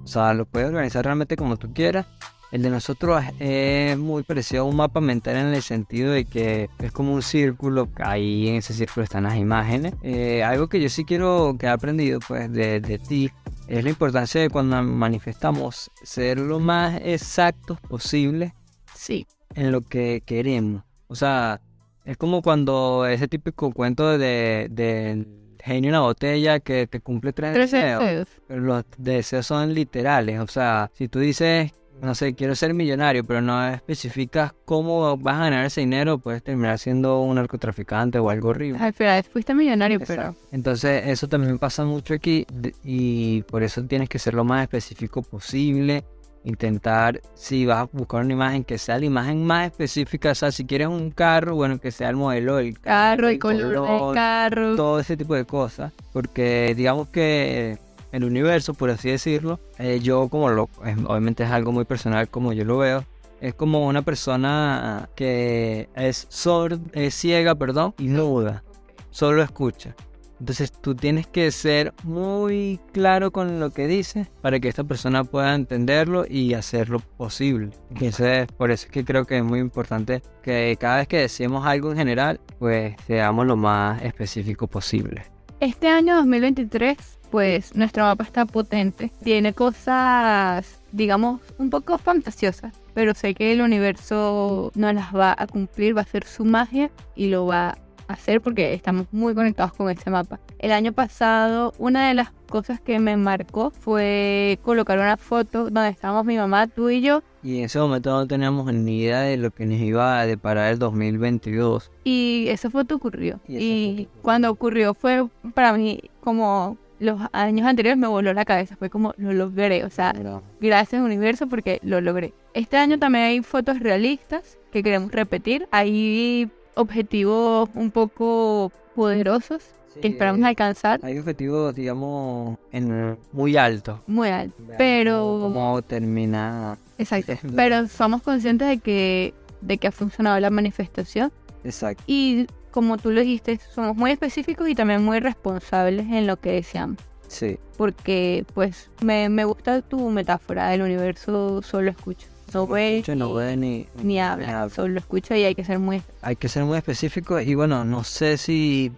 o 0.03 0.07
sea, 0.07 0.33
lo 0.33 0.45
puedes 0.45 0.69
organizar 0.69 1.05
realmente 1.05 1.35
como 1.35 1.57
tú 1.57 1.71
quieras. 1.71 2.07
El 2.51 2.61
de 2.61 2.69
nosotros 2.69 3.23
es 3.39 3.97
muy 3.97 4.23
parecido 4.23 4.63
a 4.63 4.65
un 4.65 4.75
mapa 4.75 5.01
mental 5.01 5.35
en 5.35 5.53
el 5.53 5.61
sentido 5.61 6.13
de 6.13 6.25
que 6.25 6.69
es 6.79 6.91
como 6.91 7.13
un 7.13 7.21
círculo, 7.21 7.89
ahí 7.97 8.47
en 8.47 8.55
ese 8.55 8.73
círculo 8.73 9.03
están 9.03 9.23
las 9.23 9.35
imágenes. 9.35 9.93
Eh, 10.03 10.43
algo 10.43 10.67
que 10.67 10.79
yo 10.79 10.89
sí 10.89 11.05
quiero 11.05 11.57
que 11.59 11.65
he 11.65 11.69
aprendido 11.69 12.19
pues 12.25 12.51
de, 12.51 12.79
de 12.79 12.97
ti 12.97 13.29
es 13.67 13.83
la 13.83 13.89
importancia 13.89 14.41
de 14.41 14.49
cuando 14.49 14.81
manifestamos 14.83 15.89
ser 16.03 16.39
lo 16.39 16.59
más 16.59 16.99
exactos 17.03 17.79
posible 17.81 18.53
Sí. 18.93 19.25
en 19.55 19.71
lo 19.71 19.81
que 19.81 20.21
queremos. 20.25 20.83
O 21.07 21.15
sea, 21.15 21.61
es 22.03 22.17
como 22.17 22.41
cuando 22.41 23.05
ese 23.07 23.27
típico 23.27 23.71
cuento 23.71 24.17
de, 24.17 24.67
del 24.71 25.27
genio 25.63 25.89
en 25.89 25.93
la 25.93 25.99
botella 26.01 26.59
que 26.59 26.85
te 26.87 26.99
cumple 26.99 27.33
tres, 27.33 27.53
Tres 27.53 27.71
deseos. 27.71 28.01
deseos. 28.03 28.27
Pero 28.47 28.61
los 28.61 28.83
deseos 28.97 29.45
son 29.47 29.73
literales. 29.73 30.39
O 30.39 30.47
sea, 30.47 30.91
si 30.93 31.07
tú 31.07 31.19
dices, 31.19 31.71
no 32.05 32.15
sé, 32.15 32.33
quiero 32.35 32.55
ser 32.55 32.73
millonario, 32.73 33.23
pero 33.23 33.41
no 33.41 33.67
especificas 33.67 34.53
cómo 34.65 35.17
vas 35.17 35.35
a 35.35 35.39
ganar 35.39 35.65
ese 35.65 35.81
dinero, 35.81 36.19
puedes 36.19 36.43
terminar 36.43 36.79
siendo 36.79 37.19
un 37.21 37.35
narcotraficante 37.35 38.19
o 38.19 38.29
algo 38.29 38.49
horrible. 38.49 38.79
Al 38.79 38.93
final 38.93 39.23
fuiste 39.23 39.53
millonario, 39.53 39.99
pero. 40.05 40.35
Entonces 40.51 41.03
eso 41.07 41.27
también 41.27 41.57
pasa 41.59 41.83
mucho 41.83 42.13
aquí 42.13 42.45
y 42.83 43.41
por 43.43 43.63
eso 43.63 43.83
tienes 43.83 44.09
que 44.09 44.19
ser 44.19 44.33
lo 44.33 44.43
más 44.43 44.63
específico 44.63 45.21
posible. 45.21 46.05
Intentar, 46.47 47.21
si 47.33 47.65
vas 47.65 47.79
a 47.79 47.89
buscar 47.91 48.23
una 48.23 48.33
imagen, 48.33 48.63
que 48.63 48.77
sea 48.77 48.99
la 48.99 49.05
imagen 49.05 49.43
más 49.43 49.65
específica. 49.71 50.29
O 50.29 50.35
sea, 50.35 50.51
si 50.51 50.63
quieres 50.63 50.87
un 50.87 51.09
carro, 51.09 51.55
bueno, 51.55 51.79
que 51.79 51.89
sea 51.89 52.07
el 52.09 52.17
modelo 52.17 52.57
del 52.57 52.79
carro, 52.79 53.29
el 53.29 53.33
el 53.33 53.39
color 53.39 53.87
del 53.87 54.13
carro. 54.13 54.75
todo 54.75 54.99
ese 54.99 55.17
tipo 55.17 55.33
de 55.33 55.45
cosas. 55.45 55.91
Porque 56.13 56.75
digamos 56.77 57.07
que 57.09 57.79
el 58.15 58.23
universo, 58.23 58.73
por 58.73 58.89
así 58.89 59.09
decirlo, 59.09 59.59
eh, 59.77 59.99
yo 60.01 60.29
como 60.29 60.49
lo, 60.49 60.69
obviamente 61.07 61.43
es 61.43 61.51
algo 61.51 61.71
muy 61.71 61.85
personal 61.85 62.29
como 62.29 62.53
yo 62.53 62.63
lo 62.63 62.77
veo, 62.77 63.03
es 63.41 63.53
como 63.53 63.85
una 63.85 64.01
persona 64.03 65.09
que 65.15 65.89
es 65.95 66.25
sorda, 66.29 66.79
es 66.93 67.13
ciega, 67.13 67.55
perdón, 67.55 67.93
y 67.97 68.07
muda, 68.07 68.63
solo 69.11 69.43
escucha. 69.43 69.95
Entonces 70.39 70.71
tú 70.71 70.95
tienes 70.95 71.27
que 71.27 71.49
ser 71.51 71.93
muy 72.03 72.79
claro 72.91 73.31
con 73.31 73.59
lo 73.59 73.69
que 73.69 73.87
dices 73.87 74.27
para 74.41 74.59
que 74.59 74.67
esta 74.67 74.83
persona 74.83 75.23
pueda 75.23 75.55
entenderlo 75.55 76.25
y 76.27 76.53
hacerlo 76.53 76.99
posible. 76.99 77.71
Entonces 77.89 78.47
por 78.57 78.71
eso 78.71 78.85
es 78.85 78.91
que 78.91 79.05
creo 79.05 79.25
que 79.25 79.37
es 79.37 79.43
muy 79.43 79.59
importante 79.59 80.21
que 80.43 80.75
cada 80.79 80.97
vez 80.97 81.07
que 81.07 81.19
decimos 81.19 81.65
algo 81.65 81.91
en 81.91 81.97
general, 81.97 82.39
pues 82.59 82.95
seamos 83.07 83.45
lo 83.45 83.55
más 83.55 84.01
específico 84.01 84.67
posible. 84.67 85.23
Este 85.61 85.87
año 85.87 86.17
2023, 86.17 87.14
pues 87.35 87.75
nuestro 87.75 88.03
mapa 88.05 88.23
está 88.23 88.45
potente. 88.45 89.11
Tiene 89.21 89.51
cosas, 89.51 90.79
digamos, 90.93 91.41
un 91.57 91.69
poco 91.69 91.97
fantasiosas. 91.97 92.73
Pero 92.93 93.13
sé 93.13 93.33
que 93.35 93.51
el 93.51 93.59
universo 93.59 94.71
no 94.73 94.93
las 94.93 95.13
va 95.13 95.35
a 95.37 95.45
cumplir, 95.45 95.97
va 95.97 95.99
a 95.99 96.03
hacer 96.05 96.23
su 96.23 96.45
magia 96.45 96.91
y 97.13 97.27
lo 97.27 97.45
va 97.45 97.71
a 98.07 98.13
hacer 98.13 98.39
porque 98.39 98.73
estamos 98.73 99.07
muy 99.11 99.35
conectados 99.35 99.73
con 99.73 99.89
este 99.89 100.09
mapa. 100.09 100.39
El 100.59 100.71
año 100.71 100.93
pasado, 100.93 101.73
una 101.77 102.07
de 102.07 102.13
las 102.13 102.31
cosas 102.49 102.79
que 102.79 102.99
me 102.99 103.17
marcó 103.17 103.69
fue 103.69 104.57
colocar 104.63 104.97
una 104.97 105.17
foto 105.17 105.63
donde 105.69 105.89
estábamos 105.89 106.23
mi 106.23 106.37
mamá, 106.37 106.67
tú 106.67 106.89
y 106.89 107.01
yo, 107.01 107.21
Y 107.43 107.57
en 107.57 107.65
ese 107.65 107.79
momento 107.79 108.11
no 108.11 108.25
teníamos 108.27 108.73
ni 108.73 108.99
idea 109.01 109.19
de 109.21 109.35
lo 109.35 109.51
que 109.51 109.65
nos 109.65 109.77
iba 109.81 110.21
a 110.21 110.25
deparar 110.25 110.71
el 110.71 110.79
2022. 110.79 111.91
Y 112.05 112.45
esa 112.47 112.69
foto 112.69 112.95
ocurrió. 112.95 113.41
Y 113.45 113.55
esa 113.57 113.63
Y, 113.65 113.87
foto 113.97 114.01
ocurrió. 114.03 114.21
cuando 114.21 114.51
ocurrió 114.51 114.93
fue 114.93 115.27
para 115.53 115.73
mí 115.73 115.99
como 116.21 116.77
los 116.99 117.19
años 117.31 117.67
anteriores 117.67 117.97
me 117.97 118.07
voló 118.07 118.33
la 118.33 118.45
cabeza. 118.45 118.75
Fue 118.75 118.89
como 118.89 119.13
lo 119.17 119.33
logré. 119.33 119.83
O 119.83 119.89
sea, 119.89 120.13
gracias 120.59 121.01
universo 121.01 121.47
porque 121.47 121.79
lo 121.83 122.01
logré. 122.01 122.33
Este 122.53 122.77
año 122.77 122.97
también 122.99 123.25
hay 123.25 123.41
fotos 123.41 123.79
realistas 123.79 124.57
que 124.71 124.83
queremos 124.83 125.11
repetir. 125.11 125.67
Hay 125.71 126.49
objetivos 126.75 127.69
un 127.73 127.91
poco 127.91 128.71
poderosos 128.95 129.63
que 130.01 130.09
esperamos 130.09 130.43
alcanzar. 130.43 130.99
Hay 131.03 131.17
objetivos, 131.19 131.73
digamos, 131.73 132.57
en 132.71 133.17
muy 133.31 133.55
altos. 133.57 133.99
Muy 134.07 134.29
alto. 134.29 134.55
Veamos 134.59 134.75
Pero, 134.77 135.39
¿Cómo 135.41 135.81
termina? 135.81 136.77
exacto. 136.97 137.33
Pero 137.55 137.87
somos 137.87 138.21
conscientes 138.21 138.67
de 138.67 138.77
que, 138.79 139.33
de 139.61 139.77
que 139.77 139.87
ha 139.87 139.91
funcionado 139.91 140.39
la 140.39 140.49
manifestación. 140.49 141.31
Exacto. 141.63 142.03
Y 142.07 142.47
como 142.75 142.97
tú 142.97 143.09
lo 143.11 143.21
dijiste, 143.21 143.57
somos 143.73 143.95
muy 143.95 144.11
específicos 144.11 144.67
y 144.67 144.75
también 144.75 145.01
muy 145.01 145.21
responsables 145.21 146.07
en 146.07 146.27
lo 146.27 146.35
que 146.35 146.51
deseamos. 146.51 146.97
Sí. 147.29 147.57
Porque, 147.77 148.45
pues, 148.53 148.89
me, 149.01 149.29
me 149.29 149.45
gusta 149.45 149.81
tu 149.81 150.09
metáfora 150.09 150.67
del 150.67 150.81
universo 150.81 151.61
solo 151.61 151.89
escucha. 151.89 152.27
No 152.53 152.67
ve 152.67 153.01
no 153.15 153.27
ni, 153.29 153.33
ve 153.33 153.57
ni, 153.57 153.87
ni 154.03 154.19
habla, 154.19 154.69
solo 154.69 154.99
escucha 154.99 155.37
y 155.37 155.45
hay 155.45 155.55
que 155.55 155.63
ser 155.63 155.79
muy... 155.79 156.01
Hay 156.21 156.35
que 156.35 156.49
ser 156.49 156.65
muy 156.65 156.77
específico 156.77 157.39
y 157.39 157.55
bueno, 157.55 157.85
no 157.85 158.03
sé 158.03 158.35
si 158.37 158.91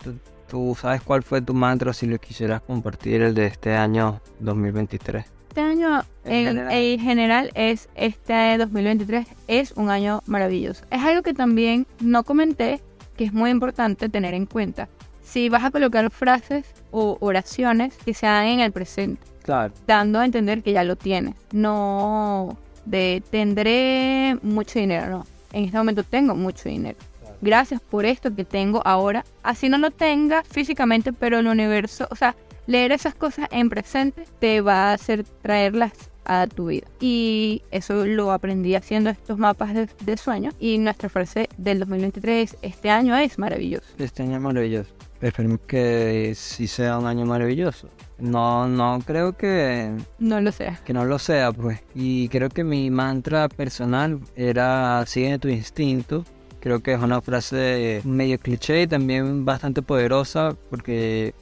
tú, 0.50 0.76
sabes 0.80 1.04
cuál 1.04 1.22
fue 1.22 1.44
tu 1.44 1.54
mantra 1.54 1.94
si 1.94 2.08
lo 2.08 2.18
quisieras 2.18 2.62
compartir 2.62 3.22
el 3.22 3.36
de 3.36 3.46
este 3.46 3.76
año 3.76 4.22
2023. 4.40 5.24
Este 5.50 5.62
año, 5.62 6.04
En 6.26 6.34
en, 6.34 6.46
general. 6.48 6.74
en 6.74 7.00
general, 7.00 7.52
es 7.54 7.90
este 7.94 8.58
2023 8.58 9.28
es 9.48 9.72
un 9.74 9.92
año 9.92 10.24
maravilloso. 10.26 10.84
Es 10.90 11.04
algo 11.04 11.22
que 11.22 11.36
también 11.36 11.86
no 12.00 12.24
comenté, 12.24 12.82
que 13.17 13.25
es 13.25 13.34
muy 13.34 13.49
importante 13.49 14.08
tener 14.10 14.34
en 14.34 14.45
cuenta. 14.45 14.88
Si 15.23 15.49
vas 15.49 15.65
a 15.65 15.71
colocar 15.71 16.10
frases 16.12 16.65
o 16.91 17.17
oraciones 17.19 17.97
que 17.97 18.13
sean 18.13 18.45
en 18.45 18.60
el 18.62 18.71
presente. 18.71 19.21
Claro. 19.43 19.73
dando 19.88 20.19
a 20.19 20.25
entender 20.25 20.62
que 20.62 20.73
ya 20.73 20.84
lo 20.84 20.97
tienes. 20.97 21.34
No 21.53 22.58
de 22.84 23.23
tendré 23.30 24.38
mucho 24.41 24.77
dinero, 24.77 25.10
no. 25.10 25.25
En 25.53 25.63
este 25.63 25.77
momento 25.77 26.03
tengo 26.03 26.36
mucho 26.36 26.67
dinero. 26.67 26.97
Gracias 27.41 27.80
por 27.80 28.06
esto 28.06 28.36
que 28.36 28.43
tengo 28.43 28.82
ahora. 28.86 29.23
Así 29.43 29.69
no 29.69 29.77
lo 29.77 29.91
tenga 29.91 30.43
físicamente, 30.43 31.13
pero 31.13 31.39
el 31.39 31.47
universo, 31.47 32.08
o 32.10 32.15
sea, 32.15 32.36
leer 32.65 32.91
esas 32.91 33.15
cosas 33.15 33.47
en 33.51 33.69
presente 33.69 34.25
te 34.39 34.60
va 34.62 34.89
a 34.89 34.93
hacer 34.93 35.23
traerlas 35.23 35.93
a 36.28 36.46
tu 36.48 36.68
vida. 36.68 36.88
Y 37.00 37.63
eso 37.72 38.06
lo 38.06 38.32
aprendí 38.32 38.76
haciendo 38.76 39.10
estos 39.10 39.38
mapas 39.38 39.74
de, 39.74 39.90
de 40.06 40.18
sueños. 40.18 40.54
Y 40.60 40.78
nuestra 40.78 41.10
frase 41.10 41.50
del 41.58 41.80
2023, 41.80 42.58
este 42.62 42.90
año 42.90 43.16
es 43.18 43.40
maravilloso. 43.40 43.88
Este 43.98 44.24
año 44.24 44.36
es 44.36 44.42
maravilloso. 44.42 44.90
Esperemos 45.22 45.60
que 45.66 46.34
sí 46.36 46.68
sea 46.68 47.00
un 47.00 47.08
año 47.08 47.26
maravilloso. 47.26 47.90
No, 48.20 48.68
no 48.68 49.00
creo 49.06 49.36
que, 49.36 49.92
No 50.20 50.42
lo 50.42 50.52
sé. 50.52 50.78
que 50.86 50.94
no 50.94 51.06
lo 51.06 51.18
sea, 51.18 51.52
pues. 51.52 51.80
Y 51.96 52.30
creo 52.30 52.50
que 52.50 52.63
mi 52.63 52.92
mantra 52.92 53.50
personal 53.50 54.20
era 54.36 55.04
sigue 55.08 55.40
tu 55.40 55.48
instinto. 55.48 56.24
Creo 56.60 56.82
que 56.82 56.94
es 56.94 57.00
una 57.00 57.22
frase 57.22 58.02
medio 58.04 58.38
cliché 58.40 58.84
y 58.84 58.88
también 58.88 59.46
bastante 59.46 59.82
poderosa 59.82 60.56
porque, 60.70 61.34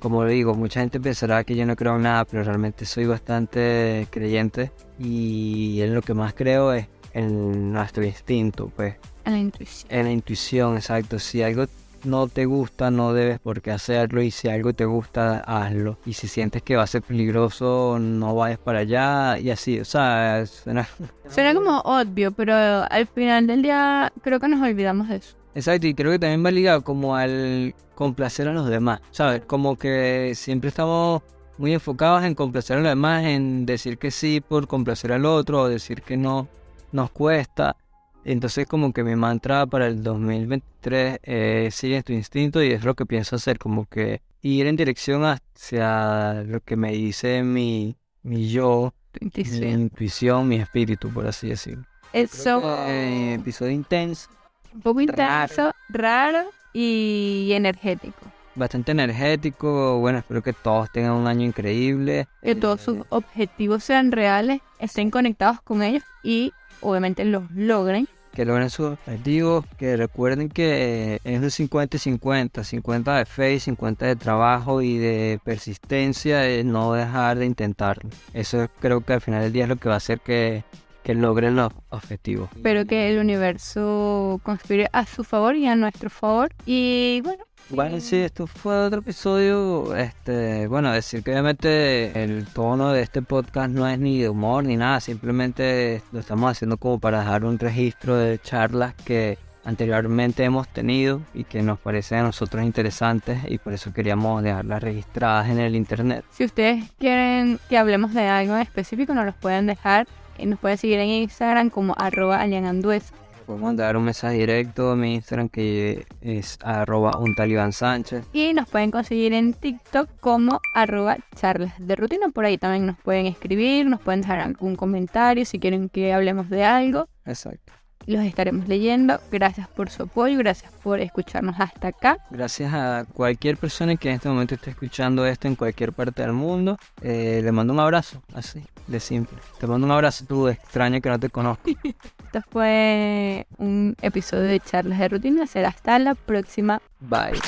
como 0.00 0.24
digo, 0.24 0.54
mucha 0.54 0.80
gente 0.80 0.98
pensará 0.98 1.44
que 1.44 1.54
yo 1.54 1.66
no 1.66 1.76
creo 1.76 1.96
en 1.96 2.02
nada, 2.02 2.24
pero 2.24 2.42
realmente 2.42 2.84
soy 2.86 3.06
bastante 3.06 4.06
creyente 4.10 4.72
y 4.98 5.80
en 5.82 5.94
lo 5.94 6.02
que 6.02 6.14
más 6.14 6.34
creo 6.34 6.72
es 6.72 6.88
en 7.12 7.72
nuestro 7.72 8.04
instinto, 8.04 8.72
pues. 8.74 8.96
En 9.24 9.32
la 9.32 9.38
intuición. 9.38 9.92
En 9.92 10.04
la 10.06 10.12
intuición, 10.12 10.76
exacto. 10.76 11.18
Si 11.18 11.42
algo 11.42 11.66
no 12.04 12.28
te 12.28 12.46
gusta, 12.46 12.90
no 12.90 13.12
debes 13.12 13.38
por 13.38 13.60
qué 13.60 13.70
hacerlo. 13.70 14.22
Y 14.22 14.30
si 14.30 14.48
algo 14.48 14.72
te 14.72 14.84
gusta, 14.84 15.40
hazlo. 15.40 15.98
Y 16.06 16.14
si 16.14 16.28
sientes 16.28 16.62
que 16.62 16.76
va 16.76 16.84
a 16.84 16.86
ser 16.86 17.02
peligroso, 17.02 17.98
no 18.00 18.34
vayas 18.34 18.58
para 18.58 18.80
allá. 18.80 19.38
Y 19.38 19.50
así, 19.50 19.80
o 19.80 19.84
sea, 19.84 20.44
suena... 20.46 20.88
Suena 21.28 21.54
como 21.54 21.80
obvio, 21.80 22.32
pero 22.32 22.54
al 22.54 23.06
final 23.06 23.46
del 23.46 23.62
día 23.62 24.12
creo 24.22 24.40
que 24.40 24.48
nos 24.48 24.60
olvidamos 24.62 25.08
de 25.08 25.16
eso. 25.16 25.36
Exacto, 25.54 25.86
y 25.86 25.94
creo 25.94 26.12
que 26.12 26.18
también 26.18 26.44
va 26.44 26.50
ligado 26.50 26.82
como 26.82 27.16
al 27.16 27.74
complacer 27.94 28.48
a 28.48 28.52
los 28.52 28.68
demás, 28.68 29.00
¿sabes? 29.10 29.42
Como 29.46 29.76
que 29.76 30.32
siempre 30.34 30.68
estamos 30.68 31.22
muy 31.58 31.74
enfocados 31.74 32.24
en 32.24 32.34
complacer 32.34 32.78
a 32.78 32.80
los 32.80 32.88
demás, 32.88 33.24
en 33.24 33.66
decir 33.66 33.98
que 33.98 34.10
sí 34.10 34.40
por 34.40 34.66
complacer 34.66 35.12
al 35.12 35.26
otro 35.26 35.62
o 35.62 35.68
decir 35.68 36.02
que 36.02 36.16
no 36.16 36.48
nos 36.92 37.10
cuesta. 37.10 37.76
Entonces 38.24 38.66
como 38.66 38.92
que 38.92 39.02
mi 39.02 39.16
mantra 39.16 39.66
para 39.66 39.86
el 39.86 40.02
2023 40.02 41.20
es 41.22 41.74
sigue 41.74 42.02
tu 42.02 42.12
instinto 42.12 42.62
y 42.62 42.70
es 42.72 42.84
lo 42.84 42.94
que 42.94 43.06
pienso 43.06 43.36
hacer, 43.36 43.58
como 43.58 43.86
que 43.86 44.22
ir 44.42 44.66
en 44.66 44.76
dirección 44.76 45.24
hacia 45.24 46.42
lo 46.44 46.60
que 46.60 46.76
me 46.76 46.92
dice 46.92 47.42
mi, 47.42 47.96
mi 48.22 48.48
yo, 48.48 48.94
mi 49.20 49.26
intuición. 49.68 50.48
mi 50.48 50.56
espíritu, 50.56 51.08
por 51.10 51.26
así 51.26 51.48
decirlo. 51.48 51.84
Eso, 52.12 52.62
Eh, 52.88 53.34
episodio 53.34 53.72
intenso, 53.72 54.28
un 54.74 54.80
poco 54.80 55.00
intenso, 55.00 55.72
raro 55.88 56.44
y 56.72 57.50
energético. 57.52 58.18
bastante 58.54 58.92
energético, 58.92 59.98
bueno, 59.98 60.18
espero 60.18 60.42
que 60.42 60.52
todos 60.52 60.90
tengan 60.92 61.12
un 61.12 61.26
año 61.26 61.46
increíble. 61.46 62.28
Que 62.42 62.54
todos 62.54 62.80
sus 62.80 62.98
objetivos 63.08 63.84
sean 63.84 64.12
reales, 64.12 64.60
estén 64.78 65.10
conectados 65.10 65.60
con 65.62 65.82
ellos 65.82 66.02
y 66.22 66.52
obviamente 66.80 67.24
los 67.24 67.50
logren. 67.52 68.08
que 68.32 68.44
logren 68.44 68.70
sus 68.70 68.92
objetivos, 68.92 69.64
que 69.76 69.96
recuerden 69.96 70.48
que 70.48 71.16
eh, 71.16 71.20
es 71.24 71.40
un 71.40 71.50
50 71.50 71.96
y 71.96 72.00
50, 72.00 72.62
50 72.62 73.16
de 73.16 73.24
fe 73.26 73.54
y 73.54 73.60
50 73.60 74.06
de 74.06 74.16
trabajo 74.16 74.82
y 74.82 74.98
de 74.98 75.40
persistencia, 75.44 76.38
de 76.38 76.62
no 76.62 76.92
dejar 76.92 77.38
de 77.38 77.46
intentarlo. 77.46 78.08
Eso 78.32 78.68
creo 78.78 79.00
que 79.00 79.14
al 79.14 79.20
final 79.20 79.42
del 79.42 79.52
día 79.52 79.64
es 79.64 79.68
lo 79.68 79.76
que 79.76 79.88
va 79.88 79.96
a 79.96 79.98
hacer 79.98 80.20
que, 80.20 80.62
que 81.02 81.14
logren 81.14 81.56
los 81.56 81.72
objetivos. 81.88 82.50
Espero 82.54 82.84
que 82.86 83.10
el 83.10 83.18
universo 83.18 84.40
conspire 84.42 84.88
a 84.92 85.06
su 85.06 85.24
favor 85.24 85.56
y 85.56 85.66
a 85.66 85.76
nuestro 85.76 86.10
favor. 86.10 86.50
Y 86.66 87.20
bueno, 87.22 87.44
Bueno, 87.70 88.00
sí, 88.00 88.16
esto 88.16 88.46
fue 88.46 88.76
otro 88.76 89.00
episodio. 89.00 89.94
Este, 89.94 90.66
bueno, 90.66 90.92
decir 90.92 91.22
que 91.22 91.30
obviamente 91.30 92.22
el 92.22 92.46
tono 92.46 92.92
de 92.92 93.02
este 93.02 93.22
podcast 93.22 93.70
no 93.70 93.86
es 93.88 93.98
ni 93.98 94.20
de 94.20 94.28
humor 94.28 94.64
ni 94.64 94.76
nada, 94.76 95.00
simplemente 95.00 96.02
lo 96.12 96.20
estamos 96.20 96.50
haciendo 96.50 96.76
como 96.78 96.98
para 96.98 97.20
dejar 97.20 97.44
un 97.44 97.58
registro 97.58 98.16
de 98.16 98.38
charlas 98.40 98.94
que 98.94 99.38
anteriormente 99.64 100.42
hemos 100.42 100.68
tenido 100.68 101.20
y 101.34 101.44
que 101.44 101.62
nos 101.62 101.78
parecen 101.78 102.18
a 102.18 102.22
nosotros 102.22 102.64
interesantes 102.64 103.40
y 103.46 103.58
por 103.58 103.72
eso 103.72 103.92
queríamos 103.92 104.42
dejarlas 104.42 104.82
registradas 104.82 105.48
en 105.50 105.58
el 105.60 105.76
internet. 105.76 106.24
si 106.30 106.44
ustedes 106.44 106.90
quieren 106.98 107.58
que 107.68 107.76
hablemos 107.78 108.14
de 108.14 108.26
algo 108.26 108.54
en 108.56 108.62
específico, 108.62 109.14
nos 109.14 109.26
los 109.26 109.34
pueden 109.34 109.66
dejar. 109.66 110.06
Y 110.40 110.46
nos 110.46 110.58
pueden 110.58 110.78
seguir 110.78 110.98
en 110.98 111.08
Instagram 111.08 111.70
como 111.70 111.94
arroba 111.98 112.40
alianandues. 112.40 113.12
Podemos 113.46 113.76
dar 113.76 113.96
un 113.96 114.04
mensaje 114.04 114.38
directo 114.38 114.92
a 114.92 114.96
mi 114.96 115.16
Instagram 115.16 115.48
que 115.48 116.06
es 116.20 116.56
arroba 116.62 117.18
un 117.18 117.34
talibán 117.34 117.72
Sánchez. 117.72 118.24
Y 118.32 118.52
nos 118.54 118.68
pueden 118.68 118.92
conseguir 118.92 119.32
en 119.32 119.54
TikTok 119.54 120.08
como 120.20 120.60
arroba 120.74 121.16
charlas 121.34 121.74
de 121.78 121.96
rutina. 121.96 122.28
Por 122.28 122.44
ahí 122.44 122.58
también 122.58 122.86
nos 122.86 122.96
pueden 122.98 123.26
escribir, 123.26 123.86
nos 123.86 124.00
pueden 124.00 124.20
dejar 124.20 124.38
algún 124.40 124.76
comentario 124.76 125.44
si 125.44 125.58
quieren 125.58 125.88
que 125.88 126.12
hablemos 126.12 126.48
de 126.48 126.64
algo. 126.64 127.08
Exacto. 127.26 127.72
Los 128.06 128.24
estaremos 128.24 128.66
leyendo. 128.66 129.20
Gracias 129.30 129.68
por 129.68 129.90
su 129.90 130.04
apoyo, 130.04 130.38
gracias 130.38 130.72
por 130.82 131.00
escucharnos 131.00 131.56
hasta 131.58 131.88
acá. 131.88 132.18
Gracias 132.30 132.72
a 132.72 133.04
cualquier 133.12 133.56
persona 133.56 133.96
que 133.96 134.08
en 134.08 134.16
este 134.16 134.28
momento 134.28 134.54
esté 134.54 134.70
escuchando 134.70 135.26
esto 135.26 135.48
en 135.48 135.54
cualquier 135.54 135.92
parte 135.92 136.22
del 136.22 136.32
mundo. 136.32 136.78
Eh, 137.02 137.40
le 137.42 137.52
mando 137.52 137.72
un 137.72 137.80
abrazo, 137.80 138.22
así, 138.34 138.62
de 138.86 139.00
simple. 139.00 139.38
Te 139.58 139.66
mando 139.66 139.86
un 139.86 139.92
abrazo, 139.92 140.24
tú 140.26 140.48
extraño 140.48 141.00
que 141.00 141.08
no 141.08 141.18
te 141.18 141.28
conozco. 141.28 141.70
Esto 142.24 142.42
fue 142.50 143.46
un 143.58 143.96
episodio 144.02 144.44
de 144.44 144.60
charlas 144.60 145.00
de 145.00 145.08
rutina. 145.08 145.46
Será 145.46 145.68
hasta 145.68 145.98
la 145.98 146.14
próxima. 146.14 146.80
Bye. 147.00 147.40